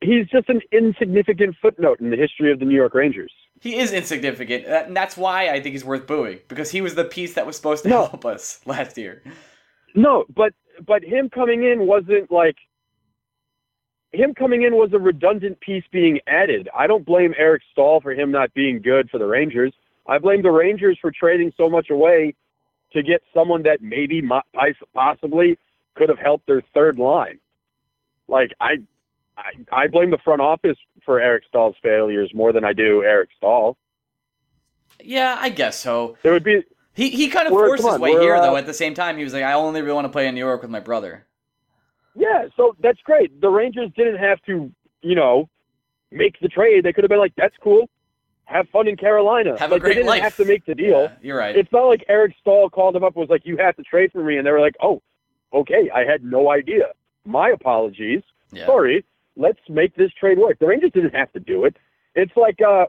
[0.00, 3.32] he's just an insignificant footnote in the history of the New York Rangers.
[3.60, 7.04] He is insignificant, and that's why I think he's worth booing because he was the
[7.04, 8.06] piece that was supposed to No.
[8.06, 9.22] help us last year.
[9.94, 10.52] No, but
[10.86, 12.56] but him coming in wasn't like
[14.12, 16.68] him coming in was a redundant piece being added.
[16.76, 19.72] I don't blame Eric Staal for him not being good for the Rangers.
[20.06, 22.34] I blame the Rangers for trading so much away
[22.92, 24.22] to get someone that maybe
[24.94, 25.58] possibly
[25.94, 27.38] could have helped their third line.
[28.28, 28.76] Like I,
[29.36, 33.30] I, I blame the front office for Eric Staal's failures more than I do Eric
[33.36, 33.76] Staal.
[35.02, 36.16] Yeah, I guess so.
[36.22, 36.62] There would be
[36.94, 38.56] He he kind of forced his way here uh, though.
[38.56, 40.44] At the same time, he was like, I only really want to play in New
[40.44, 41.26] York with my brother.
[42.16, 43.40] Yeah, so that's great.
[43.40, 44.72] The Rangers didn't have to,
[45.02, 45.48] you know,
[46.10, 46.84] make the trade.
[46.84, 47.88] They could have been like, "That's cool,
[48.48, 50.22] have fun in Carolina." Have a like, great they didn't life.
[50.22, 51.02] have to make the deal.
[51.02, 51.56] Yeah, you're right.
[51.56, 54.10] It's not like Eric Staal called them up and was like, "You have to trade
[54.12, 55.02] for me," and they were like, "Oh,
[55.52, 56.86] okay, I had no idea.
[57.24, 58.22] My apologies.
[58.52, 58.66] yeah.
[58.66, 59.04] Sorry.
[59.36, 61.76] Let's make this trade work." The Rangers didn't have to do it.
[62.14, 62.86] It's like, uh,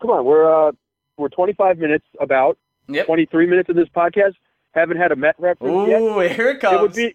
[0.00, 0.72] come on, we're uh,
[1.16, 3.06] we're 25 minutes about Yep.
[3.06, 4.32] 23 minutes of this podcast.
[4.72, 6.74] Haven't had a Met reference yet Ooh, here it comes.
[6.78, 7.14] it would be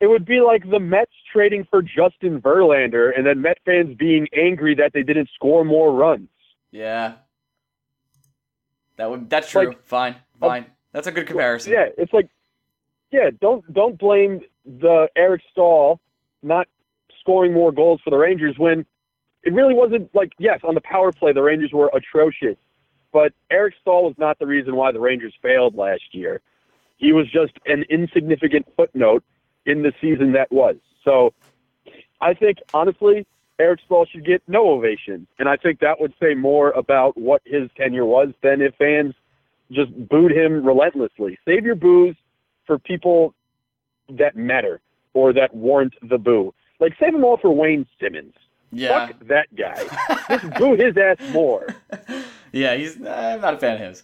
[0.00, 4.28] it would be like the Mets trading for Justin Verlander and then Met fans being
[4.36, 6.28] angry that they didn't score more runs.
[6.70, 7.14] Yeah.
[8.96, 9.68] That would that's true.
[9.68, 10.14] Like, fine.
[10.42, 10.66] Um, fine.
[10.92, 11.72] That's a good comparison.
[11.72, 12.28] Yeah, it's like
[13.10, 16.00] yeah, don't don't blame the Eric Staal
[16.42, 16.66] not
[17.20, 18.84] scoring more goals for the Rangers when
[19.44, 22.56] it really wasn't like yes, on the power play the Rangers were atrocious.
[23.12, 26.42] But Eric Staal was not the reason why the Rangers failed last year.
[26.98, 29.24] He was just an insignificant footnote
[29.64, 30.76] in the season that was.
[31.04, 31.32] So
[32.20, 33.26] I think honestly,
[33.60, 35.26] Eric Staal should get no ovation.
[35.38, 39.14] And I think that would say more about what his tenure was than if fans
[39.72, 41.38] just booed him relentlessly.
[41.46, 42.16] Save your boos
[42.66, 43.34] for people
[44.10, 44.80] that matter
[45.14, 46.54] or that warrant the boo.
[46.80, 48.34] Like save them all for Wayne Simmonds.
[48.70, 49.08] Yeah.
[49.08, 49.84] Fuck that guy.
[50.28, 51.66] just boo his ass more.
[52.50, 52.96] Yeah, he's.
[52.96, 54.02] I'm not a fan of his.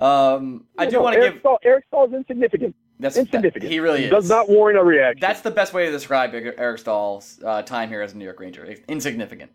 [0.00, 1.40] Um, I do No, want to Eric give.
[1.40, 2.74] Staal, Eric Staal is insignificant.
[2.98, 3.70] That's insignificant.
[3.70, 4.10] He really is.
[4.10, 5.20] Does not warrant a reaction.
[5.20, 8.40] That's the best way to describe Eric Staal's uh, time here as a New York
[8.40, 8.76] Ranger.
[8.88, 9.50] Insignificant.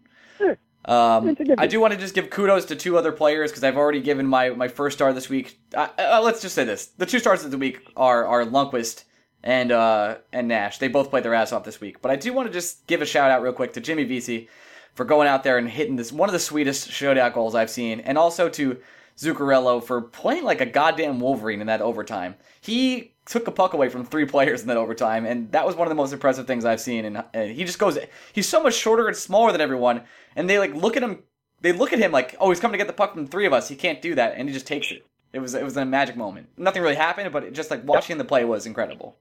[0.86, 1.60] Um, Insignificant.
[1.60, 4.26] I do want to just give kudos to two other players because I've already given
[4.26, 5.60] my, my first star this week.
[5.76, 9.04] Uh, uh, let's just say this: the two stars of the week are are Lundqvist
[9.44, 10.80] and uh, and Nash.
[10.80, 12.02] They both played their ass off this week.
[12.02, 14.50] But I do want to just give a shout out real quick to Jimmy Vesey
[14.94, 18.00] for going out there and hitting this one of the sweetest shootout goals I've seen,
[18.02, 18.78] and also to
[19.18, 22.36] Zuccarello for playing like a goddamn Wolverine in that overtime.
[22.60, 25.88] He took a puck away from three players in that overtime, and that was one
[25.88, 27.06] of the most impressive things I've seen.
[27.06, 27.98] And, and he just goes,
[28.34, 30.04] he's so much shorter and smaller than everyone,
[30.36, 31.24] and they like look at him,
[31.62, 33.54] they look at him like, oh, he's coming to get the puck from three of
[33.54, 33.70] us.
[33.70, 35.06] He can't do that, and he just takes it.
[35.34, 36.50] It was it was a magic moment.
[36.58, 39.16] Nothing really happened, but it just like watching the play was incredible.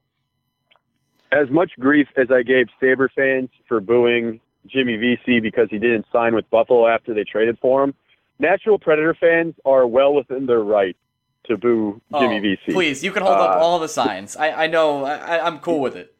[1.31, 6.05] as much grief as I gave Sabre fans for booing Jimmy Vesey because he didn't
[6.11, 7.93] sign with Buffalo after they traded for him,
[8.39, 10.97] Nashville Predator fans are well within their right
[11.45, 12.73] to boo Jimmy oh, Vesey.
[12.73, 14.35] Please, you can hold up Uh, all the signs.
[14.35, 16.15] I I know I, I'm cool with it.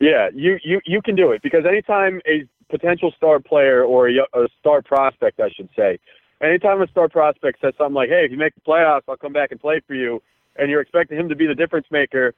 [0.00, 4.14] Yeah, you, you, you can do it because anytime a potential star player or a,
[4.34, 6.00] a star prospect, I should say,
[6.42, 9.32] anytime a star prospect says something like, hey, if you make the playoffs, I'll come
[9.32, 10.20] back and play for you,
[10.56, 12.34] and you're expecting him to be the difference maker,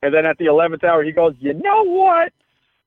[0.00, 2.32] and then at the 11th hour he goes, you know what?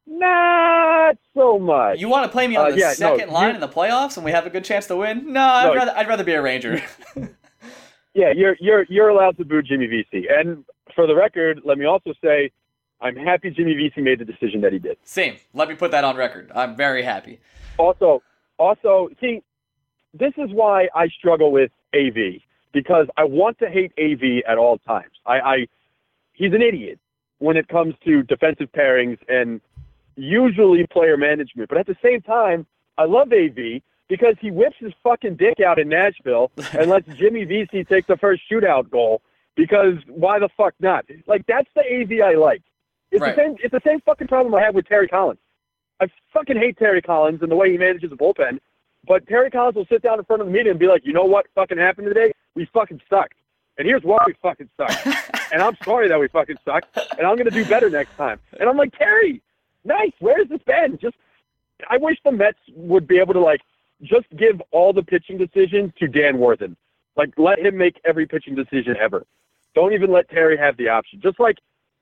[0.08, 2.00] Not so much.
[2.00, 4.16] You want to play me on Uh, the yeah, no, second line in the playoffs
[4.16, 5.34] and we have a good chance to win?
[5.34, 5.76] No, I'd No.
[5.76, 6.82] rather I'd rather be a Ranger.
[8.14, 10.28] Yeah, you're you're you're allowed to boo Jimmy Vesey.
[10.30, 12.52] And for the record, let me also say,
[13.00, 14.98] I'm happy Jimmy Vesey made the decision that he did.
[15.04, 15.38] Same.
[15.54, 16.52] Let me put that on record.
[16.54, 17.40] I'm very happy.
[17.78, 18.22] Also,
[18.58, 19.42] also, see,
[20.14, 22.42] this is why I struggle with AV
[22.74, 25.12] because I want to hate AV at all times.
[25.26, 25.68] I, I
[26.34, 27.00] he's an idiot
[27.40, 29.62] when it comes to defensive pairings and
[30.16, 31.70] usually player management.
[31.70, 32.66] But at the same time,
[32.98, 37.46] I love AV because he whips his fucking dick out in Nashville and lets Jimmy
[37.46, 39.22] Vesey take the first shootout goal.
[39.56, 41.06] Because why the fuck not?
[41.28, 42.62] Like that's the AV I like.
[43.10, 43.34] It's Right.
[43.34, 43.56] the same.
[43.64, 45.40] It's the same fucking problem I have with Terry Collins.
[46.02, 48.60] I fucking hate Terry Collins and the way he manages the bullpen.
[49.08, 51.14] But Terry Collins will sit down in front of the media and be like, you
[51.14, 52.34] know what fucking happened today?
[52.54, 53.36] We fucking sucked.
[53.78, 55.08] And here's why we fucking sucked.
[55.54, 56.98] and I'm sorry that we fucking sucked.
[57.18, 58.40] And I'm going to do better next time.
[58.60, 59.42] And I'm like, Terry,
[59.86, 60.12] nice.
[60.20, 60.98] Where's this been?
[61.02, 61.16] Just,
[61.90, 63.62] I wish the Mets would be able to, like,
[64.04, 66.76] just give all the pitching decisions to Dan Warthen.
[67.16, 69.26] Like, let him make every pitching decision ever.
[69.76, 71.20] Don't even let Terry have the option.
[71.22, 71.58] Just like,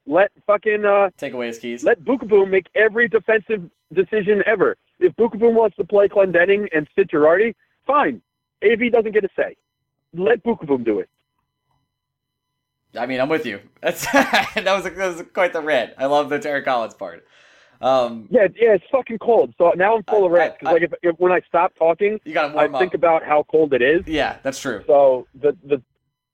[0.06, 1.84] let fucking, uh, Take away his keys.
[1.84, 4.76] let Beukeboom make every defensive decision ever.
[5.00, 7.54] If Beukeboom wants to play Clendenning and sit Girardi,
[7.86, 8.22] fine.
[8.64, 9.56] AV doesn't get a say.
[10.14, 11.10] Let Beukeboom do it.
[12.98, 13.60] I mean, I'm with you.
[13.82, 15.94] That's that was that was quite the rant.
[15.98, 17.26] I love the Terry Collins part.
[17.82, 19.54] Um, Yeah, yeah, it's fucking cold.
[19.58, 20.56] So now I'm full of I- rants.
[20.56, 22.94] I- Because like if, if when I stop talking, you got to I warm think
[22.94, 24.06] about how cold it is.
[24.08, 24.84] yeah, that's true.
[24.88, 25.82] So the the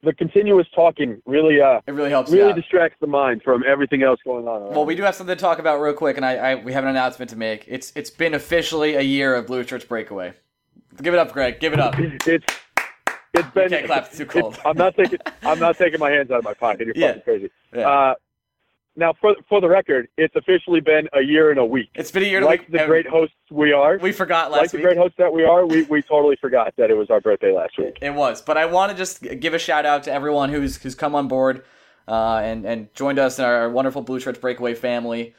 [0.04, 2.32] the continuous talking really uh It really helps.
[2.32, 4.72] you really distracts the mind from everything else going on.
[4.74, 6.84] Well, we do have something to talk about real quick, and I, I we have
[6.84, 7.66] an announcement to make.
[7.68, 10.34] It's it's been officially a year of Blue Shirts Breakaway.
[11.02, 11.60] Give it up, Greg.
[11.60, 11.96] Give it up.
[12.28, 12.46] It's
[13.34, 13.68] it's been.
[13.68, 14.58] can't clap, it's too cold.
[14.64, 15.20] I'm not taking.
[15.44, 16.88] I'm not taking my hands out of my pocket.
[16.88, 17.08] You're Yeah.
[17.08, 17.50] fucking crazy.
[17.76, 17.90] Yeah.
[17.90, 18.14] Uh,
[18.98, 21.90] now, for for the record, it's officially been a year and a week.
[21.96, 22.42] It's been a year.
[22.42, 24.52] like the great hosts we are, we forgot last.
[24.52, 24.56] Week.
[24.56, 27.10] Like last the great hosts that we are, we, we totally forgot that it was
[27.10, 27.98] our birthday last week.
[28.02, 30.96] It was, but I want to just give a shout out to everyone who's who's
[30.96, 31.64] come on board
[32.08, 35.36] uh, and and joined us in our wonderful Blue Shirts Breakaway family.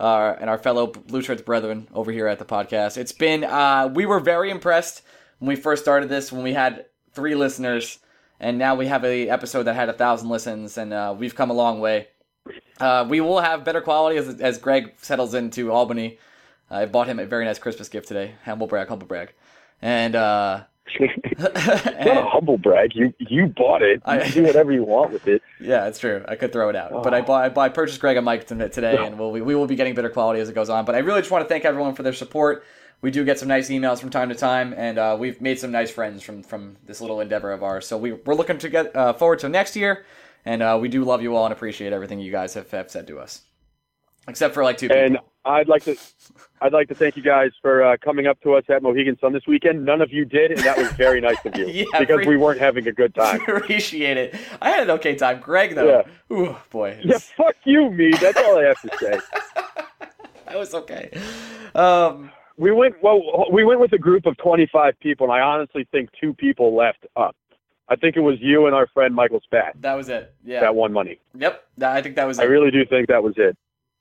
[0.00, 2.96] Uh, and our fellow Blue Shirts brethren over here at the podcast.
[2.96, 5.02] It's been, uh, we were very impressed
[5.40, 7.98] when we first started this, when we had three listeners,
[8.38, 11.50] and now we have a episode that had a thousand listens, and uh, we've come
[11.50, 12.06] a long way.
[12.80, 16.18] Uh, we will have better quality as, as Greg settles into Albany.
[16.70, 18.34] I bought him a very nice Christmas gift today.
[18.44, 19.32] Humble brag, humble brag.
[19.80, 20.64] And, uh,
[21.38, 22.94] not a humble brag.
[22.94, 23.96] You you bought it.
[24.06, 25.42] You I- can do whatever you want with it.
[25.60, 26.24] Yeah, it's true.
[26.28, 28.96] I could throw it out, but I bought, I purchased Greg a mic to- today,
[28.96, 30.84] and we'll, we we will be getting better quality as it goes on.
[30.84, 32.64] But I really just want to thank everyone for their support.
[33.02, 35.72] We do get some nice emails from time to time, and uh, we've made some
[35.72, 37.86] nice friends from from this little endeavor of ours.
[37.88, 40.04] So we we're looking to get uh, forward to next year,
[40.48, 43.06] and uh, we do love you all and appreciate everything you guys have, have said
[43.08, 43.42] to us,
[44.28, 45.02] except for like two people.
[45.04, 45.94] And I'd like to
[46.62, 49.34] I'd like to thank you guys for uh, coming up to us at Mohegan Sun
[49.34, 49.84] this weekend.
[49.84, 52.36] None of you did, and that was very nice of you Yeah, because pre- we
[52.38, 53.42] weren't having a good time.
[53.48, 54.34] appreciate it.
[54.62, 55.40] I had an okay time.
[55.40, 56.34] Greg though, yeah.
[56.34, 58.12] ooh boy, Yeah, fuck you, me.
[58.12, 59.20] That's all I have to say.
[60.46, 61.10] that was okay.
[61.74, 63.20] Um, we went well.
[63.52, 67.04] We went with a group of 25 people, and I honestly think two people left
[67.16, 67.36] up.
[67.90, 70.34] I think it was you and our friend Michael Spat That was it.
[70.44, 70.60] Yeah.
[70.60, 71.18] that won money.
[71.34, 71.64] Yep.
[71.82, 72.42] I think that was it.
[72.42, 73.56] I really do think that was it.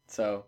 [0.08, 0.46] so,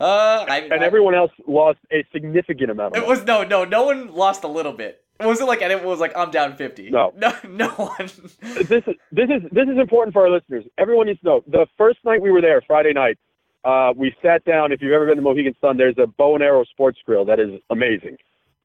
[0.00, 3.64] uh, I, And I- everyone else lost a significant amount of It was no, no,
[3.64, 5.00] no one lost a little bit.
[5.20, 6.90] It wasn't like anyone was like, I'm down fifty.
[6.90, 7.12] No.
[7.16, 8.10] no, no one.
[8.40, 10.64] this is this is this is important for our listeners.
[10.76, 11.44] Everyone needs to know.
[11.46, 13.16] The first night we were there, Friday night,
[13.64, 14.72] uh, we sat down.
[14.72, 17.38] If you've ever been to Mohegan Sun, there's a bow and arrow sports grill that
[17.38, 18.16] is amazing,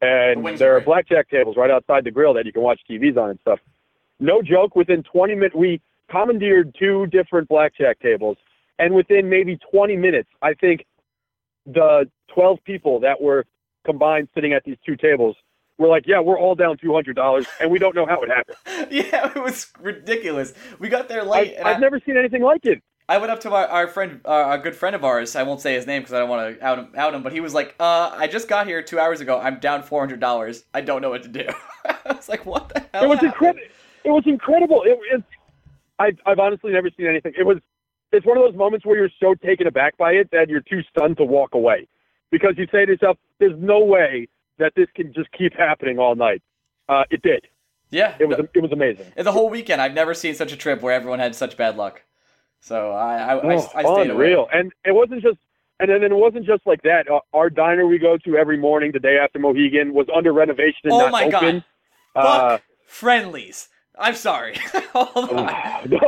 [0.01, 3.29] and there are blackjack tables right outside the grill that you can watch TVs on
[3.29, 3.59] and stuff.
[4.19, 4.75] No joke.
[4.75, 8.38] Within 20 minutes, we commandeered two different blackjack tables,
[8.77, 10.86] and within maybe 20 minutes, I think
[11.65, 13.45] the 12 people that were
[13.86, 15.36] combined sitting at these two tables
[15.77, 18.58] were like, "Yeah, we're all down $200, and we don't know how it happened."
[18.91, 20.53] yeah, it was ridiculous.
[20.79, 22.82] We got there late, and I've I, never seen anything like it.
[23.08, 25.36] I went up to our, our friend, uh, a good friend of ours.
[25.36, 27.23] I won't say his name because I don't want to out him, out him.
[27.23, 29.39] But he was like, "Uh, I just got here two hours ago.
[29.39, 30.65] I'm down four hundred dollars.
[30.73, 31.47] I don't know what to do."
[31.86, 33.63] I was like, "What the hell?" It was happened?" incredible.
[34.09, 34.81] It was incredible.
[34.85, 35.23] It, it's
[35.99, 37.33] I've I've honestly never seen anything.
[37.37, 37.57] It was
[38.11, 40.81] it's one of those moments where you're so taken aback by it that you're too
[40.89, 41.87] stunned to walk away
[42.31, 46.15] because you say to yourself, "There's no way that this can just keep happening all
[46.15, 46.41] night."
[46.87, 47.45] Uh, it did.
[47.91, 49.05] Yeah, It was it was amazing.
[49.15, 51.77] In the whole weekend, I've never seen such a trip where everyone had such bad
[51.77, 52.03] luck.
[52.61, 54.25] So I, I, I, Oh, I stayed away.
[54.25, 54.47] unreal.
[54.51, 55.37] And it wasn't just
[55.79, 57.09] and then it wasn't just like that.
[57.09, 60.81] Uh, our diner we go to every morning the day after Mohegan was under renovation
[60.85, 61.63] and Oh not my open.
[61.63, 61.63] god!
[62.15, 62.23] Uh,
[62.57, 63.68] Fuck Friendly's.
[63.99, 64.55] I'm sorry.
[64.93, 65.89] Hold on.
[65.89, 65.99] no.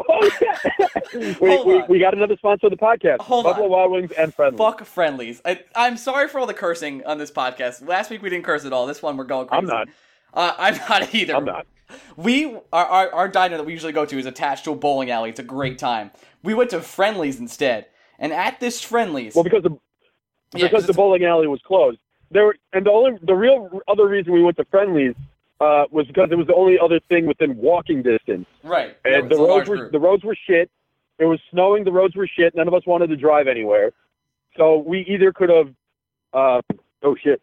[1.13, 1.85] we, Hold we, on.
[1.89, 3.19] we got another sponsor of the podcast.
[3.19, 3.71] Hold Buffalo on.
[3.71, 4.57] Wild Wings and Friendly.
[4.57, 5.41] Fuck Friendly's.
[5.45, 7.85] I, I'm sorry for all the cursing on this podcast.
[7.87, 8.87] Last week we didn't curse at all.
[8.87, 9.59] This one we're going crazy.
[9.61, 9.87] I'm not.
[10.33, 11.35] Uh, I'm not either.
[11.35, 11.67] I'm not.
[12.15, 15.11] We our, our our diner that we usually go to is attached to a bowling
[15.11, 15.29] alley.
[15.29, 16.11] It's a great time.
[16.41, 20.87] We went to Friendly's instead, and at this Friendly's, Well, because the Yeah, 'cause because
[20.87, 21.99] the bowling alley was closed.
[22.29, 25.15] There were, and the only the real other reason we went to Friendly's
[25.61, 28.47] uh, was because it was the only other thing within walking distance.
[28.63, 29.91] right, And the roads were group.
[29.93, 30.69] the roads were shit.
[31.19, 31.83] It was snowing.
[31.83, 32.55] The roads were shit.
[32.55, 33.91] None of us wanted to drive anywhere.
[34.57, 35.69] So we either could have.
[36.33, 36.61] Uh,
[37.03, 37.41] oh shit!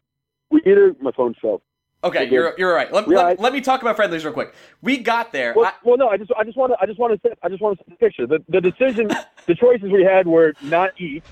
[0.51, 1.63] We either my phone fell.
[2.05, 2.93] Okay, you're you're right.
[2.93, 4.55] Let, Yeah, let, I- let me talk about Friendly's real quick.
[4.83, 5.53] We got there.
[5.55, 6.09] Well, I, well, no.
[6.09, 8.27] I just I just want to I just want to I just want to picture
[8.27, 9.09] the the decision.
[9.47, 11.23] the choices we had were not eat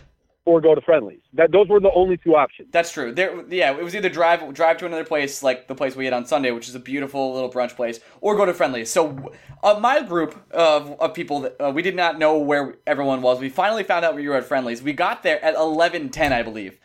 [0.46, 1.20] or go to Friendly's.
[1.34, 2.68] That those were the only two options.
[2.72, 3.12] That's true.
[3.12, 6.12] There, yeah, it was either drive drive to another place like the place we ate
[6.14, 8.90] on Sunday, which is a beautiful little brunch place, or go to Friendly's.
[8.90, 13.20] So, uh, my group of, of people that uh, we did not know where everyone
[13.20, 13.40] was.
[13.40, 14.82] We finally found out we were at Friendly's.
[14.82, 16.78] We got there at eleven ten, I believe.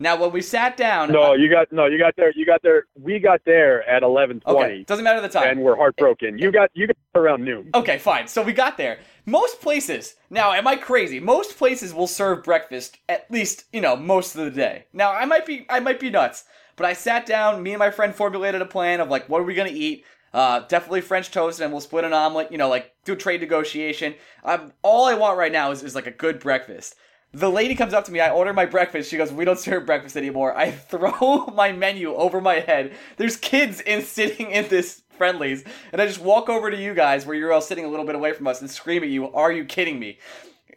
[0.00, 1.86] Now, when we sat down, No, uh, you got no.
[1.86, 2.32] You got there.
[2.34, 2.86] You got there.
[3.00, 4.58] We got there at eleven twenty.
[4.74, 5.48] okay, doesn't matter the time.
[5.48, 6.38] and we're heartbroken.
[6.38, 7.70] You got you got around noon.
[7.74, 8.28] Okay, fine.
[8.28, 8.98] So we got there.
[9.26, 11.20] Most places, now, am I crazy?
[11.20, 14.86] Most places will serve breakfast at least, you know, most of the day.
[14.92, 16.44] Now, I might be, I might be nuts,
[16.76, 17.62] but I sat down.
[17.62, 20.04] Me and my friend formulated a plan of like, what are we gonna eat?
[20.32, 22.52] Uh, definitely French toast, and we'll split an omelet.
[22.52, 24.14] You know, like do trade negotiation.
[24.44, 26.94] Um, all I want right now is, is like a good breakfast.
[27.32, 28.20] The lady comes up to me.
[28.20, 29.10] I order my breakfast.
[29.10, 32.94] She goes, "We don't serve breakfast anymore." I throw my menu over my head.
[33.16, 37.26] There's kids in sitting in this Friendly's, and I just walk over to you guys
[37.26, 39.52] where you're all sitting a little bit away from us and scream at you, "Are
[39.52, 40.18] you kidding me?"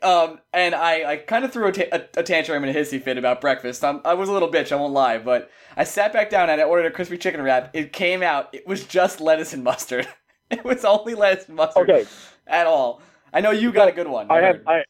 [0.02, 3.02] Um, and I, I kind of threw a, ta- a, a tantrum and a hissy
[3.02, 3.84] fit about breakfast.
[3.84, 6.60] i I was a little bitch, I won't lie, but I sat back down and
[6.60, 7.70] I ordered a crispy chicken wrap.
[7.74, 8.50] It came out.
[8.52, 10.08] It was just lettuce and mustard.
[10.50, 11.90] It was only lettuce and mustard.
[11.90, 12.06] Okay.
[12.46, 13.02] At all.
[13.32, 14.30] I know you got a good one.
[14.30, 14.84] I have I,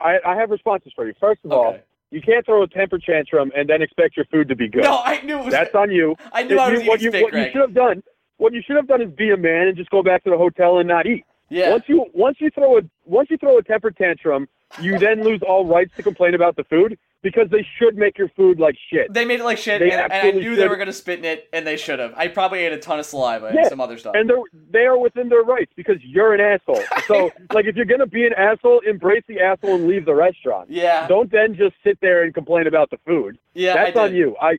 [0.00, 1.14] I I have responses for you.
[1.20, 1.78] First of all,
[2.10, 4.84] you can't throw a temper tantrum and then expect your food to be good.
[4.84, 5.52] No, I knew it was.
[5.52, 6.14] That's on you.
[6.32, 8.02] I knew If I you- was what eating you, spit, what you should have done.
[8.38, 10.36] What you should have done is be a man and just go back to the
[10.36, 11.24] hotel and not eat.
[11.48, 11.70] Yeah.
[11.70, 14.48] Once you once you throw a once you throw a temper tantrum,
[14.80, 18.28] you then lose all rights to complain about the food because they should make your
[18.30, 19.12] food like shit.
[19.12, 21.24] They made it like shit, and, and I knew they were going to spit in
[21.24, 22.12] it, and they should have.
[22.16, 24.14] I probably ate a ton of saliva and some other stuff.
[24.16, 26.82] And they're they are within their rights because you're an asshole.
[27.06, 30.70] So like if you're gonna be an asshole, embrace the asshole and leave the restaurant.
[30.70, 31.06] yeah.
[31.06, 33.38] Don't then just sit there and complain about the food.
[33.54, 34.36] yeah, That's on you.
[34.40, 34.58] I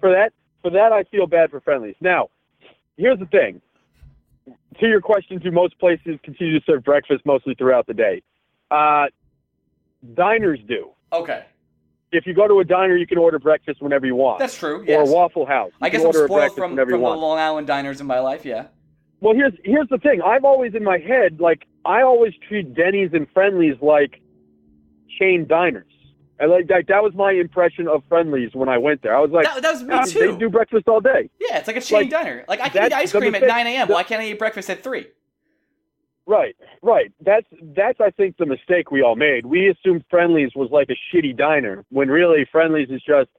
[0.00, 1.96] for that for that I feel bad for Friendly's.
[2.00, 2.28] Now,
[2.98, 3.62] here's the thing.
[4.46, 8.22] To your question, do most places continue to serve breakfast mostly throughout the day?
[8.70, 9.06] Uh,
[10.14, 10.90] diners do.
[11.12, 11.44] Okay.
[12.12, 14.38] If you go to a diner, you can order breakfast whenever you want.
[14.38, 14.80] That's true.
[14.80, 15.08] Or Yes.
[15.08, 15.72] a Waffle House.
[15.80, 16.96] You I guess I'm spoiled breakfast from, from the.
[16.96, 18.66] Long Island diners in my life, yeah.
[19.20, 20.20] Well, here's here's the thing.
[20.22, 24.20] I've always in my head like I always treat Denny's and Friendly's like
[25.18, 25.90] chain diners.
[26.38, 29.16] And like that, that was my impression of Friendly's when I went there.
[29.16, 30.32] I was like, That, that was me "Ah, too.
[30.32, 31.30] they do breakfast all day.
[31.40, 32.44] Yeah, it's like a chain Like, diner.
[32.48, 33.88] Like I can eat ice cream at mistake- 9 a.m.
[33.88, 35.06] Why can't I eat breakfast at 3?
[36.28, 37.12] Right, right.
[37.20, 39.46] That's that's I think the mistake we all made.
[39.46, 43.30] We assumed Friendly's was like a shitty diner when really Friendly's is just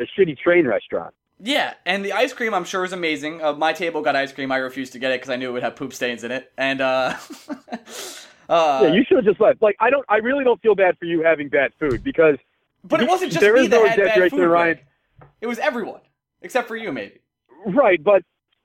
[0.00, 1.14] a shitty train restaurant.
[1.42, 3.42] Yeah, and the ice cream I'm sure is amazing.
[3.42, 4.50] Uh, my table got ice cream.
[4.50, 6.52] I refused to get it because I knew it would have poop stains in it.
[6.58, 7.14] And uh,
[8.50, 9.62] uh, yeah, you should have just left.
[9.62, 12.36] Like, I don't, I really don't feel bad for you having bad food because.
[12.84, 14.46] but it wasn't just there me is that no had bad food.
[14.46, 14.78] Ryan.
[15.40, 16.00] It was everyone
[16.42, 17.20] except for you, maybe.
[17.66, 18.22] Right, but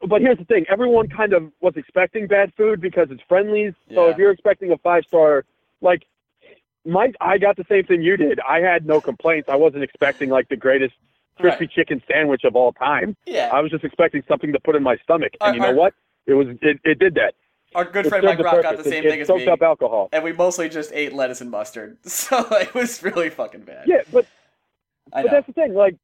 [0.07, 3.73] but here's the thing: everyone kind of was expecting bad food because it's Friendly's.
[3.93, 4.11] So Yeah.
[4.11, 5.45] if you're expecting a five star,
[5.81, 6.05] like
[6.85, 8.39] my, I got the same thing you did.
[8.47, 9.49] I had no complaints.
[9.49, 10.93] I wasn't expecting like the greatest
[11.39, 11.71] crispy Right.
[11.71, 13.15] chicken sandwich of all time.
[13.25, 13.49] Yeah.
[13.51, 15.75] I was just expecting something to put in my stomach, and Are- you know are-
[15.75, 15.93] what?
[16.27, 17.35] It was it, it did that.
[17.75, 19.51] Our good It friend Mike Rock got the same it, thing it as soaked me,
[19.51, 20.09] up alcohol.
[20.13, 21.97] and we mostly just ate lettuce and mustard.
[22.05, 23.85] So it was really fucking bad.
[23.87, 24.25] Yeah, but
[25.13, 25.73] I but that's the thing.
[25.73, 25.95] Like,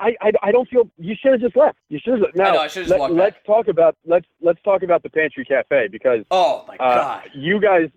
[0.00, 1.78] I I, I don't feel you should have just left.
[1.90, 2.34] You should have.
[2.34, 3.44] Now know, I should've just let, walked let's back.
[3.44, 7.30] talk about let's let's talk about the pantry cafe because Oh my uh, god.
[7.34, 7.90] you guys.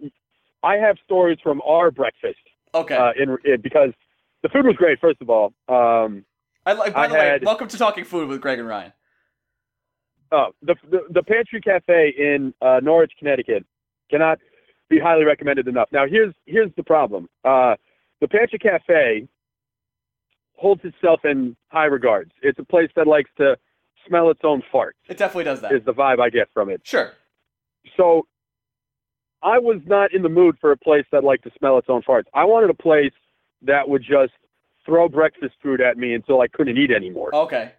[0.63, 2.37] I have stories from our breakfast
[2.75, 2.95] Okay.
[2.95, 3.89] uh, in, in because
[4.43, 4.99] the food was great.
[4.99, 6.23] First of all, um,
[6.65, 6.93] I like.
[6.93, 8.93] By I the way, welcome to Talking Food with Greg and Ryan.
[10.31, 13.65] Oh, the, the the pantry cafe in uh, Norwich, Connecticut,
[14.09, 14.39] cannot
[14.89, 15.89] be highly recommended enough.
[15.91, 17.29] Now, here's here's the problem.
[17.43, 17.75] Uh,
[18.19, 19.27] the pantry cafe
[20.55, 22.31] holds itself in high regards.
[22.41, 23.57] It's a place that likes to
[24.07, 24.91] smell its own farts.
[25.09, 25.71] It definitely does that.
[25.71, 26.81] Is the vibe I get from it.
[26.83, 27.13] Sure.
[27.97, 28.27] So,
[29.41, 32.03] I was not in the mood for a place that liked to smell its own
[32.03, 32.25] farts.
[32.33, 33.13] I wanted a place
[33.63, 34.33] that would just
[34.85, 37.33] throw breakfast food at me until I couldn't eat anymore.
[37.33, 37.71] Okay.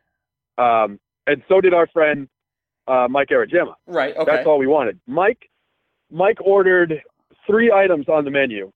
[0.58, 2.28] Um, and so did our friend
[2.88, 3.74] uh, Mike Arajema.
[3.86, 4.16] Right.
[4.16, 4.30] Okay.
[4.30, 5.00] That's all we wanted.
[5.06, 5.48] Mike,
[6.10, 7.00] Mike ordered
[7.46, 8.70] three items on the menu,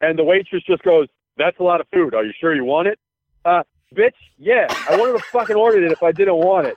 [0.00, 2.14] and the waitress just goes, "That's a lot of food.
[2.14, 2.98] Are you sure you want it?"
[3.44, 3.62] Uh,
[3.94, 6.76] bitch, yeah, I wouldn't have fucking ordered it if I didn't want it.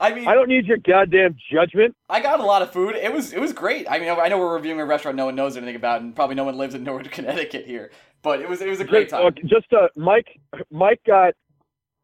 [0.00, 1.94] I mean, I don't need your goddamn judgment.
[2.08, 2.96] I got a lot of food.
[2.96, 3.86] It was it was great.
[3.88, 6.34] I mean, I know we're reviewing a restaurant no one knows anything about, and probably
[6.34, 7.90] no one lives in Norwood, Connecticut here.
[8.22, 9.34] But it was it was a great Just, time.
[9.46, 10.40] just uh, Mike,
[10.70, 11.34] Mike got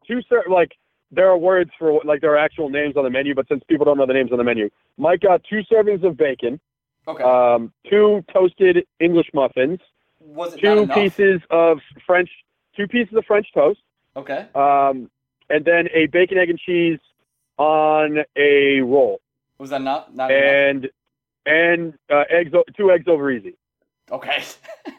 [0.07, 0.71] two ser- like
[1.11, 3.85] there are words for like there are actual names on the menu, but since people
[3.85, 6.59] don't know the names on the menu, Mike got two servings of bacon,
[7.07, 7.23] Okay.
[7.23, 9.79] um, two toasted English muffins,
[10.19, 12.29] was it two pieces of French,
[12.75, 13.79] two pieces of French toast,
[14.15, 14.47] Okay.
[14.55, 15.09] um,
[15.49, 16.99] and then a bacon, egg, and cheese
[17.57, 19.19] on a roll,
[19.57, 20.43] Was that not not enough?
[20.53, 20.89] and
[21.45, 23.55] and uh, eggs, two eggs over easy.
[24.11, 24.43] Okay.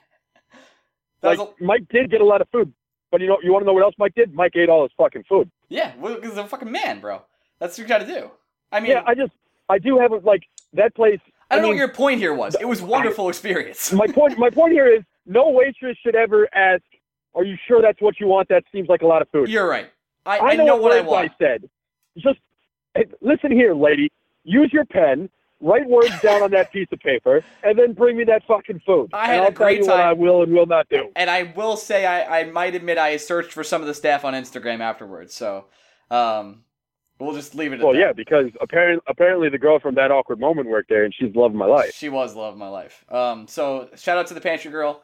[1.23, 2.73] Like a- Mike did get a lot of food,
[3.13, 4.35] but you know, you want to know what else Mike did?
[4.35, 5.49] Mike ate all his fucking food.
[5.73, 7.23] Yeah, because he's a fucking man, bro.
[7.59, 8.31] That's what you got to do.
[8.71, 9.33] I mean, yeah, I just,
[9.69, 10.43] I do have a, like
[10.75, 11.21] that place.
[11.51, 12.57] I don't know mean, what your point here was.
[12.61, 13.93] It was a wonderful experience.
[13.93, 14.39] my point.
[14.39, 16.83] My point here is, no waitress should ever ask,
[17.35, 18.49] "Are you sure that's what you want?
[18.49, 19.91] That seems like a lot of food." You're right.
[20.27, 21.33] I, I I know, know what I words want.
[21.39, 21.71] said.
[22.19, 22.39] Just
[23.21, 24.11] listen here, lady.
[24.45, 25.29] Use your pen.
[25.63, 29.11] Write words down on that piece of paper, and then bring me that fucking food.
[29.13, 30.07] I and had a I'll tell great you what time.
[30.09, 31.11] I will and will not do.
[31.17, 34.25] And I will say, I, I might admit, I searched for some of the staff
[34.25, 35.33] on Instagram afterwards.
[35.35, 35.67] So,
[36.11, 36.65] um,
[37.21, 37.99] we'll just leave it at Well, that.
[38.01, 41.57] yeah, because apparently, apparently the girl from that awkward moment worked there, and she's loving
[41.59, 41.95] my life.
[41.95, 43.05] She was love of my life.
[43.09, 45.03] Um, so shout out to the pantry girl,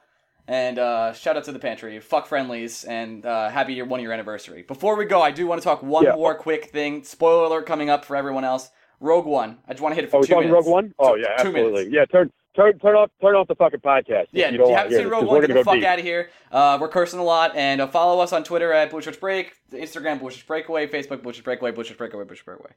[0.48, 2.00] and uh, shout out to the pantry.
[2.00, 4.62] Fuck Friendly's, and uh, happy year one year anniversary.
[4.62, 6.14] Before we go, I do want to talk one Yeah.
[6.14, 7.04] more quick thing.
[7.04, 8.70] Spoiler alert coming up for everyone else.
[9.00, 9.58] Rogue One.
[9.68, 10.52] I just want to hit it for Oh, two minutes.
[10.52, 10.94] Rogue One?
[10.98, 11.86] Oh yeah, absolutely.
[11.86, 11.90] minutes.
[11.92, 14.26] Yeah, turn turn turn off turn off the fucking podcast.
[14.32, 15.84] Yeah, you if you haven't seen Rogue One, get the fuck deep.
[15.84, 16.30] out of here.
[16.50, 19.52] Uh, we're cursing a lot, and uh, follow us on Twitter at Blue Shirts Break,
[19.72, 22.70] Instagram Shirts Breakaway, Facebook Shirts Breakaway, Blue Shirts Breakaway, Shirts Breakaway.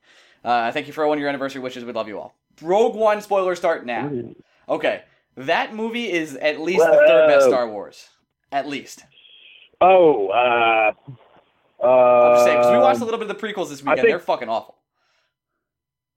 [0.44, 1.84] Uh, thank you for one year anniversary wishes.
[1.86, 2.36] We love you all.
[2.62, 4.12] Rogue One spoiler start now.
[4.70, 5.02] Okay,
[5.38, 8.10] that movie is at least the third best Star Wars.
[8.52, 9.06] At least.
[9.80, 10.92] Oh, uh,
[11.84, 14.02] uh, I'm just saying, we watched a little bit of the prequels this weekend.
[14.02, 14.76] think- They're fucking awful.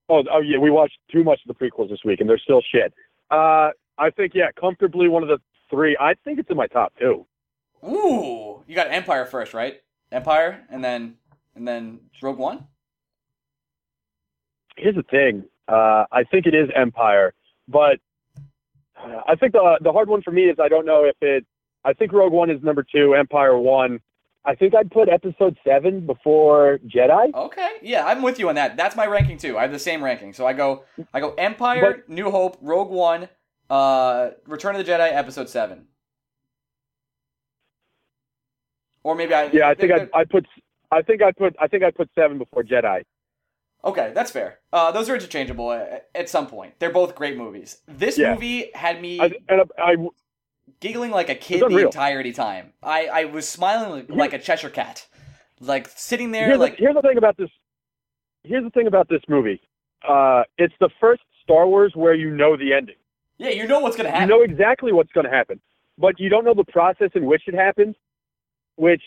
[0.09, 2.63] Oh, oh yeah, we watched too much of the prequels this week, and they're still
[2.73, 2.93] shit.
[3.31, 5.39] Uh, I think yeah, comfortably one of the
[5.71, 5.97] three.
[5.99, 7.27] I think it's in my top two.
[7.85, 9.81] Ooh, you got Empire first, right?
[10.13, 11.17] Empire, and then
[11.55, 12.67] and then Rogue One.
[14.77, 15.45] Here's the thing.
[15.69, 17.33] Uh, I think it is Empire,
[17.69, 17.99] but
[18.97, 21.47] I think the the hard one for me is I don't know if it.
[21.85, 24.01] I think Rogue One is number two, Empire one.
[24.47, 27.33] I think I'd put Episode seven before Jedi.
[27.33, 28.77] Okay, yeah, I'm with you on that.
[28.77, 29.57] That's my ranking too.
[29.57, 30.33] I have the same ranking.
[30.35, 30.85] So I go,
[31.15, 33.29] I go Empire, New Hope, Rogue One,
[33.71, 35.87] uh, Return of the Jedi, Episode Seven.
[39.03, 39.47] Or maybe I.
[39.53, 40.47] Yeah, I think I'd, I'd put.
[40.91, 41.57] I think I put.
[41.61, 43.03] I think I put seven before Jedi.
[43.85, 44.61] Okay, that's fair.
[44.73, 46.73] Uh, those are interchangeable at, at some point.
[46.79, 47.83] They're both great movies.
[47.87, 48.33] This Yeah.
[48.33, 49.97] movie had me I, and I,
[50.81, 52.73] giggling like a kid the entirety time.
[52.83, 55.07] I, I was smiling like, a Cheshire cat,
[55.61, 57.51] like sitting there here's, like the, here's the thing about this.
[58.43, 59.61] Here's the thing about this movie.
[60.07, 62.97] Uh, it's the first Star Wars where you know the ending.
[63.39, 64.29] yeah, you know what's gonna happen.
[64.29, 65.61] You know exactly what's going to happen,
[65.99, 67.97] but you don't know the process in which it happens,
[68.77, 69.03] which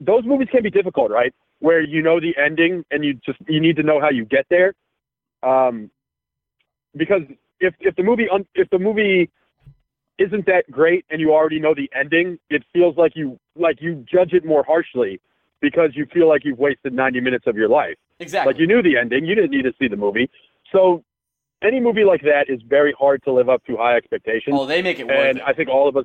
[0.00, 1.34] those movies can be difficult, right?
[1.58, 4.46] Where you know the ending and you just you need to know how you get
[4.50, 4.74] there.
[5.42, 5.90] Um,
[6.96, 7.22] because
[7.60, 9.30] if if the movie un, if the movie
[10.18, 14.04] isn't that great and you already know the ending, it feels like you like you
[14.10, 15.20] judge it more harshly
[15.60, 17.96] because you feel like you've wasted 90 minutes of your life.
[18.20, 18.52] Exactly.
[18.52, 20.30] Like you knew the ending, you didn't need to see the movie.
[20.72, 21.02] So
[21.62, 24.56] any movie like that is very hard to live up to high expectations.
[24.58, 25.44] oh, they make it worth and it.
[25.46, 26.04] I think all of us,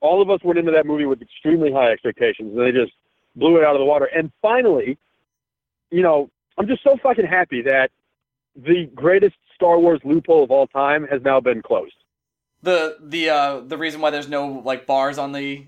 [0.00, 2.92] all of us went into that movie with extremely high expectations, and they just
[3.34, 4.06] blew it out of the water.
[4.06, 4.98] And finally,
[5.90, 7.90] you know, I'm just so fucking happy that
[8.54, 11.94] the greatest Star Wars loophole of all time has now been closed.
[12.66, 15.66] The the uh the reason why there's no like bars on the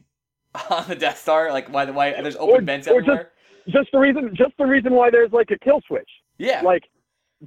[0.71, 3.33] on the Death Star, like why the why there's open Or- vents or just- everywhere.
[3.69, 6.09] Just the reason, just the reason why there's like a kill switch.
[6.39, 6.63] yeah.
[6.63, 6.85] Like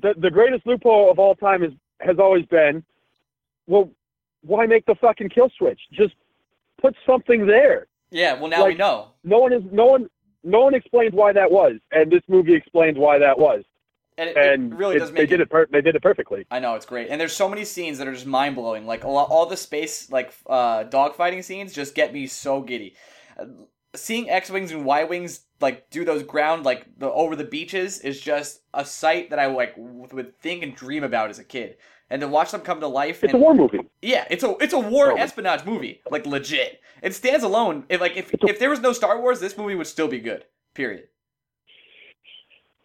[0.03, 2.83] the the greatest loophole of all time is has always been,
[3.65, 3.89] well,
[4.43, 5.79] why make the fucking kill switch?
[5.91, 6.13] Just
[6.79, 7.87] put something there.
[8.11, 8.33] yeah.
[8.39, 9.07] Well, now we know.
[9.23, 10.09] No one is no one
[10.43, 13.63] no one explained why that was, and this movie explains why that was.
[14.17, 15.49] And it, And it really it- does they make did it.
[15.49, 16.45] Per- they did it perfectly.
[16.51, 18.85] I know it's great, and there's so many scenes that are just mind blowing.
[18.85, 22.95] Like a lot, all the space like uh, dogfighting scenes just get me so giddy.
[23.39, 23.45] Uh,
[23.95, 27.99] seeing X wings and Y wings like do those ground like the over the beaches
[27.99, 31.43] is just a sight that I like w- would think and dream about as a
[31.43, 31.77] kid.
[32.09, 33.79] And to watch them come to life, It's a and, war movie.
[34.01, 35.15] yeah, it's a it's a war Oh.
[35.15, 36.81] espionage movie, like legit.
[37.01, 37.85] It stands alone.
[37.89, 40.43] If like if if there was no Star Wars, this movie would still be good.
[40.73, 41.07] Period.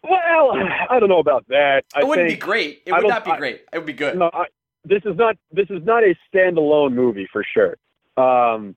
[0.03, 0.51] Well,
[0.89, 1.83] I don't know about that.
[1.95, 2.83] I It wouldn't think, be great.
[2.85, 3.61] It I would don't- be I- great.
[3.73, 4.17] It would be good.
[4.17, 4.45] No, I,
[4.85, 5.35] this is not.
[5.51, 7.77] This is not a standalone movie for sure.
[8.15, 8.75] Um,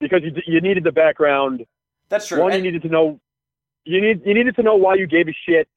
[0.00, 1.64] because you you needed the background.
[2.08, 2.40] That's true.
[2.40, 3.20] One, And- you needed to know.
[3.84, 5.68] You need you needed to know why you gave a shit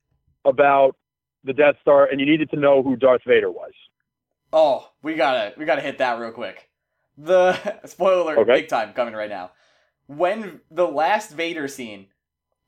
[0.43, 0.95] about
[1.45, 3.71] the Death Star, and you needed to know who Darth Vader was.
[4.51, 6.69] Oh, we gotta we gotta hit that real quick.
[7.17, 7.53] The
[7.85, 8.53] spoiler alert, Okay.
[8.61, 9.51] big time coming right now.
[10.07, 12.07] When the last Vader scene,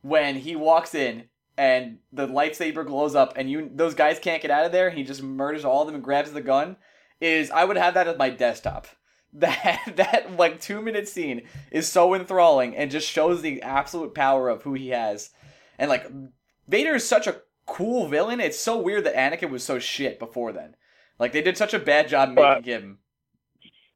[0.02, 1.26] when he walks in
[1.58, 5.04] and the lightsaber glows up, and you those guys can't get out of there, he
[5.04, 6.78] just murders all of them and grabs the gun.
[7.22, 8.88] Is I would have that as my desktop.
[9.38, 14.48] That that like two minute scene is so enthralling and just shows the absolute power
[14.48, 15.32] of who he has.
[15.78, 16.10] And like
[16.70, 18.40] Vader is such a cool villain.
[18.40, 20.76] It's so weird that Anakin was so shit before then.
[21.20, 23.00] Like they did such a bad job making But- him,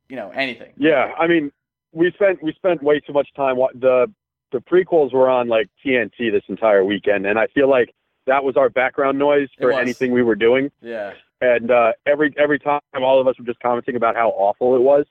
[0.09, 0.73] you know, anything.
[0.77, 1.53] Yeah, I mean,
[1.93, 3.55] we spent we spent way too much time.
[3.75, 4.07] The
[4.51, 7.93] the prequels were on like TNT this entire weekend, and I feel like
[8.25, 10.71] that was our background noise for anything we were doing.
[10.81, 11.13] Yeah.
[11.41, 14.81] And uh, every every time, all of us were just commenting about how awful it
[14.81, 15.05] was.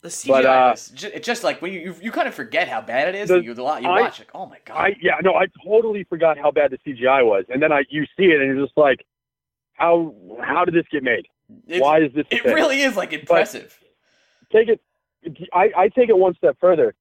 [0.00, 2.34] The CGI But, uh, is ju- it's just like when you, you you kind of
[2.34, 3.28] forget how bad it is.
[3.28, 4.76] The- and you you I- watch like, oh my god.
[4.76, 8.04] I yeah no, I totally forgot how bad the CGI was, and then I you
[8.16, 9.04] see it, and you're just like,
[9.74, 11.26] how how did this get made?
[11.66, 12.26] It's- Why is this?
[12.30, 12.54] It thing?
[12.54, 13.78] really is like impressive.
[14.52, 14.80] take it.
[15.52, 16.94] I, I take it one step further.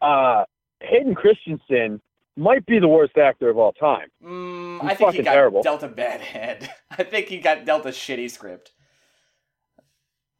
[0.00, 0.44] Uh,
[0.82, 2.00] Hayden Christensen
[2.36, 4.08] might be the worst actor of all time.
[4.24, 5.62] Mm, I think he got terrible.
[5.62, 6.68] dealt a bad hand.
[6.90, 8.72] I think he got dealt a shitty script.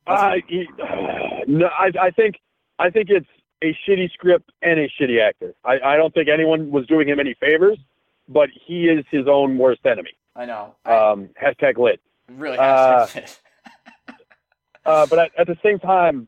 [0.07, 0.67] Uh, he,
[1.47, 2.37] no, I, I think
[2.79, 3.27] I think it's
[3.63, 5.55] a shitty script and a shitty actor.
[5.65, 7.79] I, I don't think anyone was doing him any favors,
[8.29, 10.11] but he is his own worst enemy.
[10.35, 10.75] I know.
[10.85, 12.01] I Um, hashtag lit.
[12.29, 13.39] really uh, have.
[14.85, 16.27] Uh, but at, at the same time,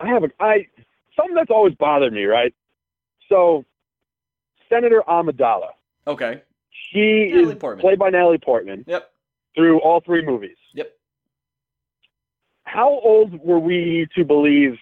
[0.00, 0.66] I have a I
[1.16, 2.24] something that's always bothered me.
[2.24, 2.54] Right.
[3.28, 3.64] So,
[4.68, 5.68] Senator Amidala,
[6.06, 6.42] okay.
[6.70, 7.80] she Natalie is Portman.
[7.82, 9.10] played by Natalie Portman Yep.
[9.54, 10.56] through all three movies.
[10.74, 10.92] Yep.
[12.64, 14.76] How old were we to believe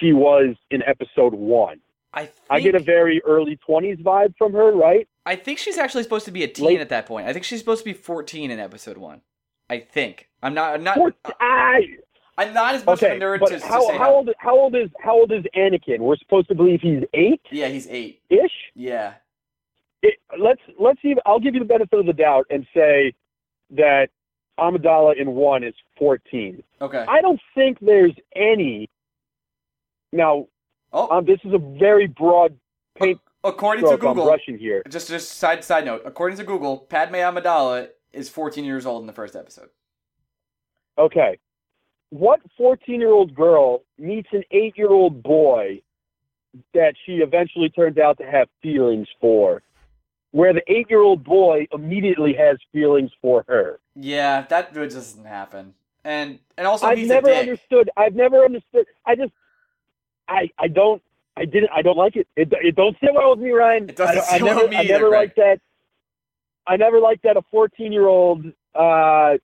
[0.00, 1.80] she was in Episode One?
[2.12, 5.08] I think, I get a very early 20s vibe from her, right?
[5.26, 7.26] I think she's actually supposed to be a teen Late- at that point.
[7.26, 9.20] I think she's supposed to be 14 in episode 1.
[9.68, 10.28] I think.
[10.42, 11.96] I'm not I'm not Four- I,
[12.36, 14.30] I'm not as much okay, of a nerd but to, to how, say how old
[14.38, 16.00] how old is how old is Anakin?
[16.00, 18.20] We're supposed to believe he's eight Yeah, he's 8.
[18.30, 18.40] ish.
[18.74, 19.14] Yeah.
[20.02, 21.14] It, let's let's see.
[21.24, 23.14] I'll give you the benefit of the doubt and say
[23.70, 24.08] that
[24.58, 26.62] Amidala in one is 14.
[26.80, 27.04] Okay.
[27.08, 28.88] I don't think there's any.
[30.12, 30.46] Now,
[30.94, 32.56] Oh, um, this is a very broad
[32.94, 34.82] paint according to Google, brushing here.
[34.88, 39.08] just just side side note, according to Google, Padme Amidala is 14 years old in
[39.08, 39.70] the first episode.
[40.96, 41.40] Okay.
[42.10, 45.82] What 14 year old girl meets an 8 year old boy
[46.72, 49.62] that she eventually turns out to have feelings for?
[50.30, 53.80] Where the 8 year old boy immediately has feelings for her.
[53.96, 55.74] Yeah, that just doesn't happen.
[56.04, 57.90] And and also I've never understood.
[57.96, 58.86] I've never understood.
[59.06, 59.32] I just,
[60.28, 61.02] I, I don't,
[61.36, 62.28] I didn't, I don't like it.
[62.36, 63.88] It, it don't sit well with me, Ryan.
[63.88, 65.20] It doesn't I, I sit well never, with me I never Greg.
[65.20, 65.60] liked that.
[66.66, 68.44] I never liked that a 14 year old
[68.74, 69.34] uh,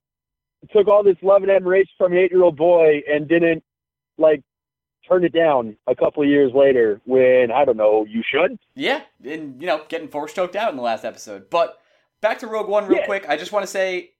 [0.71, 3.63] took all this love and admiration from an 8 year old boy and didn't
[4.17, 4.41] like
[5.07, 8.57] turn it down a couple of years later when I don't know you should.
[8.75, 11.49] Yeah, and you know, getting force choked out in the last episode.
[11.49, 11.79] But
[12.21, 13.05] back to Rogue One real Yeah.
[13.05, 13.27] quick.
[13.27, 14.11] I just want to say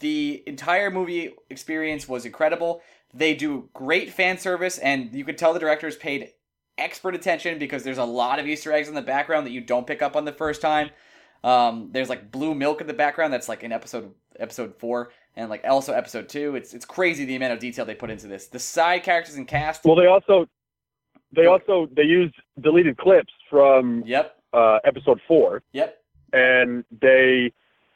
[0.00, 2.82] the entire movie experience was incredible.
[3.14, 6.30] They do great fan service, and you could tell the directors paid
[6.78, 9.86] expert attention because there's a lot of Easter eggs in the background that you don't
[9.86, 10.90] pick up on the first time.
[11.44, 15.48] Um, there's like blue milk in the background that's like in episode episode four, and
[15.50, 16.56] like also episode two.
[16.56, 18.46] It's it's crazy the amount of detail they put into this.
[18.46, 19.84] The side characters and cast.
[19.84, 20.46] Well, they also
[21.32, 25.98] they also they used deleted clips from Yep, uh, episode four, yep.
[26.32, 27.52] and they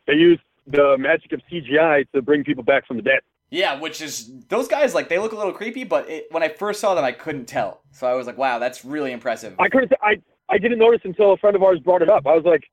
[0.06, 3.20] they used the magic of CGI to bring people back from the dead.
[3.50, 6.48] Yeah, which is those guys like they look a little creepy, but it, when I
[6.48, 7.82] first saw them, I couldn't tell.
[7.92, 9.92] So I was like, "Wow, that's really impressive." I couldn't.
[10.02, 12.26] I I didn't notice until a friend of ours brought it up.
[12.26, 12.64] I was like,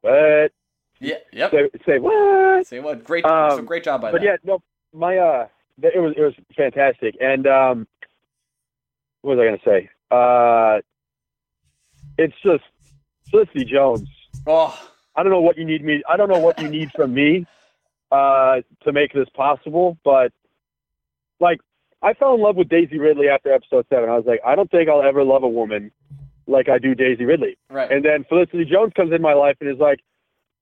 [0.00, 0.52] "What?
[1.00, 1.50] Yeah, yep.
[1.50, 3.04] Say, say what?" Say what?
[3.04, 4.38] Great, Um, so great job by the But them.
[4.44, 5.46] yeah, no, my uh,
[5.82, 7.16] it was it was fantastic.
[7.20, 7.86] And um,
[9.22, 9.90] what was I gonna say?
[10.10, 10.80] Uh,
[12.16, 12.64] it's just
[13.30, 14.08] Felicity Jones.
[14.46, 14.76] Oh,
[15.14, 16.02] I don't know what you need me.
[16.08, 17.46] I don't know what you need from me
[18.10, 20.32] uh, to make this possible, but
[21.40, 21.60] like
[22.02, 24.08] I fell in love with Daisy Ridley after episode seven.
[24.08, 25.90] I was like, I don't think I'll ever love a woman
[26.46, 27.58] like I do Daisy Ridley.
[27.70, 27.90] right.
[27.90, 30.00] And then Felicity Jones comes in my life and is like,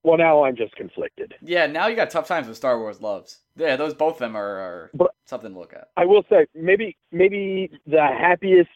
[0.07, 1.35] well, now I'm just conflicted.
[1.41, 3.39] yeah, now you got tough times with Star Wars loves.
[3.57, 5.89] Yeah, those both of them are, are But- something to look at.
[5.97, 8.69] I will say maybe maybe the happiest.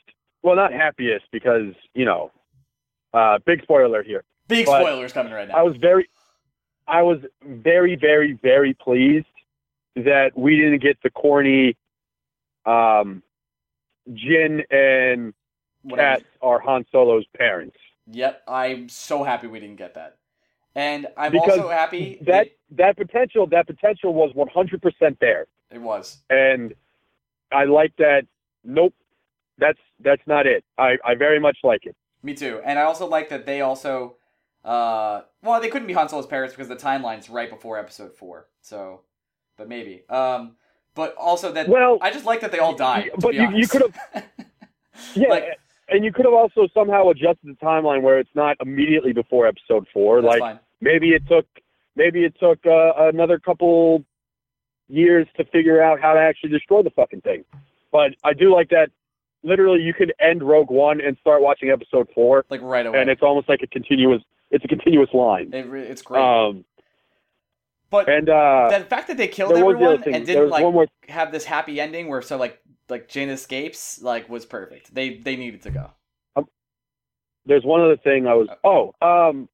[0.43, 2.31] Well, not happiest because you know,
[3.13, 4.23] uh, big spoiler here.
[4.47, 5.55] Big But spoilers coming right now.
[5.55, 6.09] I was very,
[6.87, 9.25] I was very, very, very pleased
[9.95, 11.77] that we didn't get the corny,
[12.65, 13.23] um,
[14.09, 15.33] Jyn and.
[15.95, 17.75] Kat are Han Solo's parents.
[18.05, 20.17] Yep, I'm so happy we didn't get that,
[20.75, 26.17] and I'm Because also happy That that potential, that potential was 100% there, it was.
[26.29, 26.73] and
[27.51, 28.25] I like that.
[28.63, 28.93] Nope,
[29.57, 30.63] that's that's not it.
[30.77, 31.95] I I very much like it.
[32.23, 32.61] Me too.
[32.63, 34.15] And I also like that they also
[34.63, 38.47] uh well they couldn't be Han Solo's parents because the timeline's right before episode four.
[38.61, 39.01] So
[39.57, 40.03] but maybe.
[40.09, 40.55] Um
[40.95, 43.11] but also that Well, I just like that they all died.
[43.17, 43.95] but you- you could've-
[45.15, 45.59] Yeah, Like-
[45.89, 49.87] and you could have also somehow adjusted the timeline where it's not immediately before episode
[49.93, 50.21] four.
[50.21, 50.59] That's like fine.
[50.79, 51.45] maybe it took
[51.95, 54.03] maybe it took uh, another couple
[54.87, 57.43] years to figure out how to actually destroy the fucking thing.
[57.91, 58.89] But I do like that.
[59.43, 63.01] Literally, you could end Rogue One and start watching episode four, Like right away.
[63.01, 64.21] and it's almost like a continuous.
[64.51, 65.51] It's a continuous line.
[65.53, 66.21] it, re- it's great.
[66.21, 66.65] Um,
[67.89, 70.87] but and uh, the fact that they killed everyone and didn't like more.
[71.09, 72.61] have this happy ending where so like
[72.91, 74.93] like Jane escapes like was perfect.
[74.93, 75.91] They they needed to go.
[77.45, 78.47] There's one other thing I was.
[78.63, 79.49] Oh, um,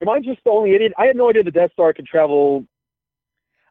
[0.00, 0.94] am I just the only idiot?
[0.96, 2.64] I had no idea the Death Star could travel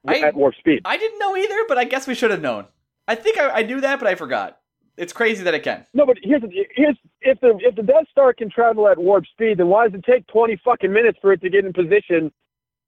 [0.08, 0.82] I- at warp speed.
[0.86, 2.66] I didn't know either, but I guess we should have known.
[3.08, 4.60] I think I, I knew that, but I forgot.
[4.98, 5.88] It's crazy that it can.
[5.96, 6.44] No, but here's
[6.76, 9.98] here's if the if the Death Star can travel at warp speed, then why does
[9.98, 12.32] it take twenty fucking minutes for it to get in position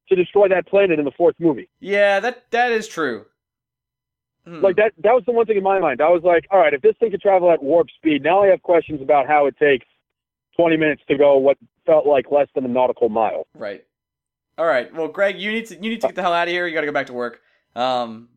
[0.09, 1.69] to destroy that planet in the fourth movie?
[1.79, 3.25] Yeah, that that is true.
[4.45, 4.61] Hmm.
[4.61, 6.01] Like that that was the one thing in my mind.
[6.01, 8.47] I was like, all right, if this thing could travel at warp speed, now I
[8.47, 9.85] have questions about how it takes
[10.55, 13.47] twenty minutes to go what felt like less than a nautical mile.
[13.55, 13.85] Right.
[14.57, 14.93] All right.
[14.93, 16.67] Well, Greg, you need to you need to get the hell out of here.
[16.67, 17.39] You got to go back to work.
[17.75, 18.29] Um,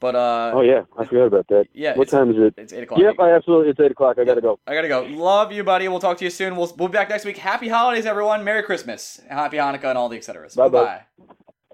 [0.00, 1.66] but uh, Oh yeah, I forgot about that.
[1.72, 2.54] yeah, What time is it?
[2.56, 3.00] it's eight o'clock.
[3.00, 3.70] Yep, I absolutely.
[3.70, 4.18] It's eight o'clock.
[4.20, 4.60] I gotta go.
[4.66, 5.02] I gotta go.
[5.04, 5.88] Love you, buddy.
[5.88, 6.54] We'll talk to you soon.
[6.56, 7.38] We'll we'll be back next week.
[7.38, 8.44] Happy holidays, everyone.
[8.44, 9.20] Merry Christmas.
[9.28, 10.54] Happy Hanukkah and all the etceteras.
[10.54, 11.00] Bye Bye-bye.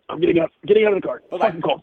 [0.08, 0.50] I'm getting out.
[0.64, 1.22] Getting out of the car.
[1.30, 1.46] Bye-bye.
[1.46, 1.82] Fucking cold.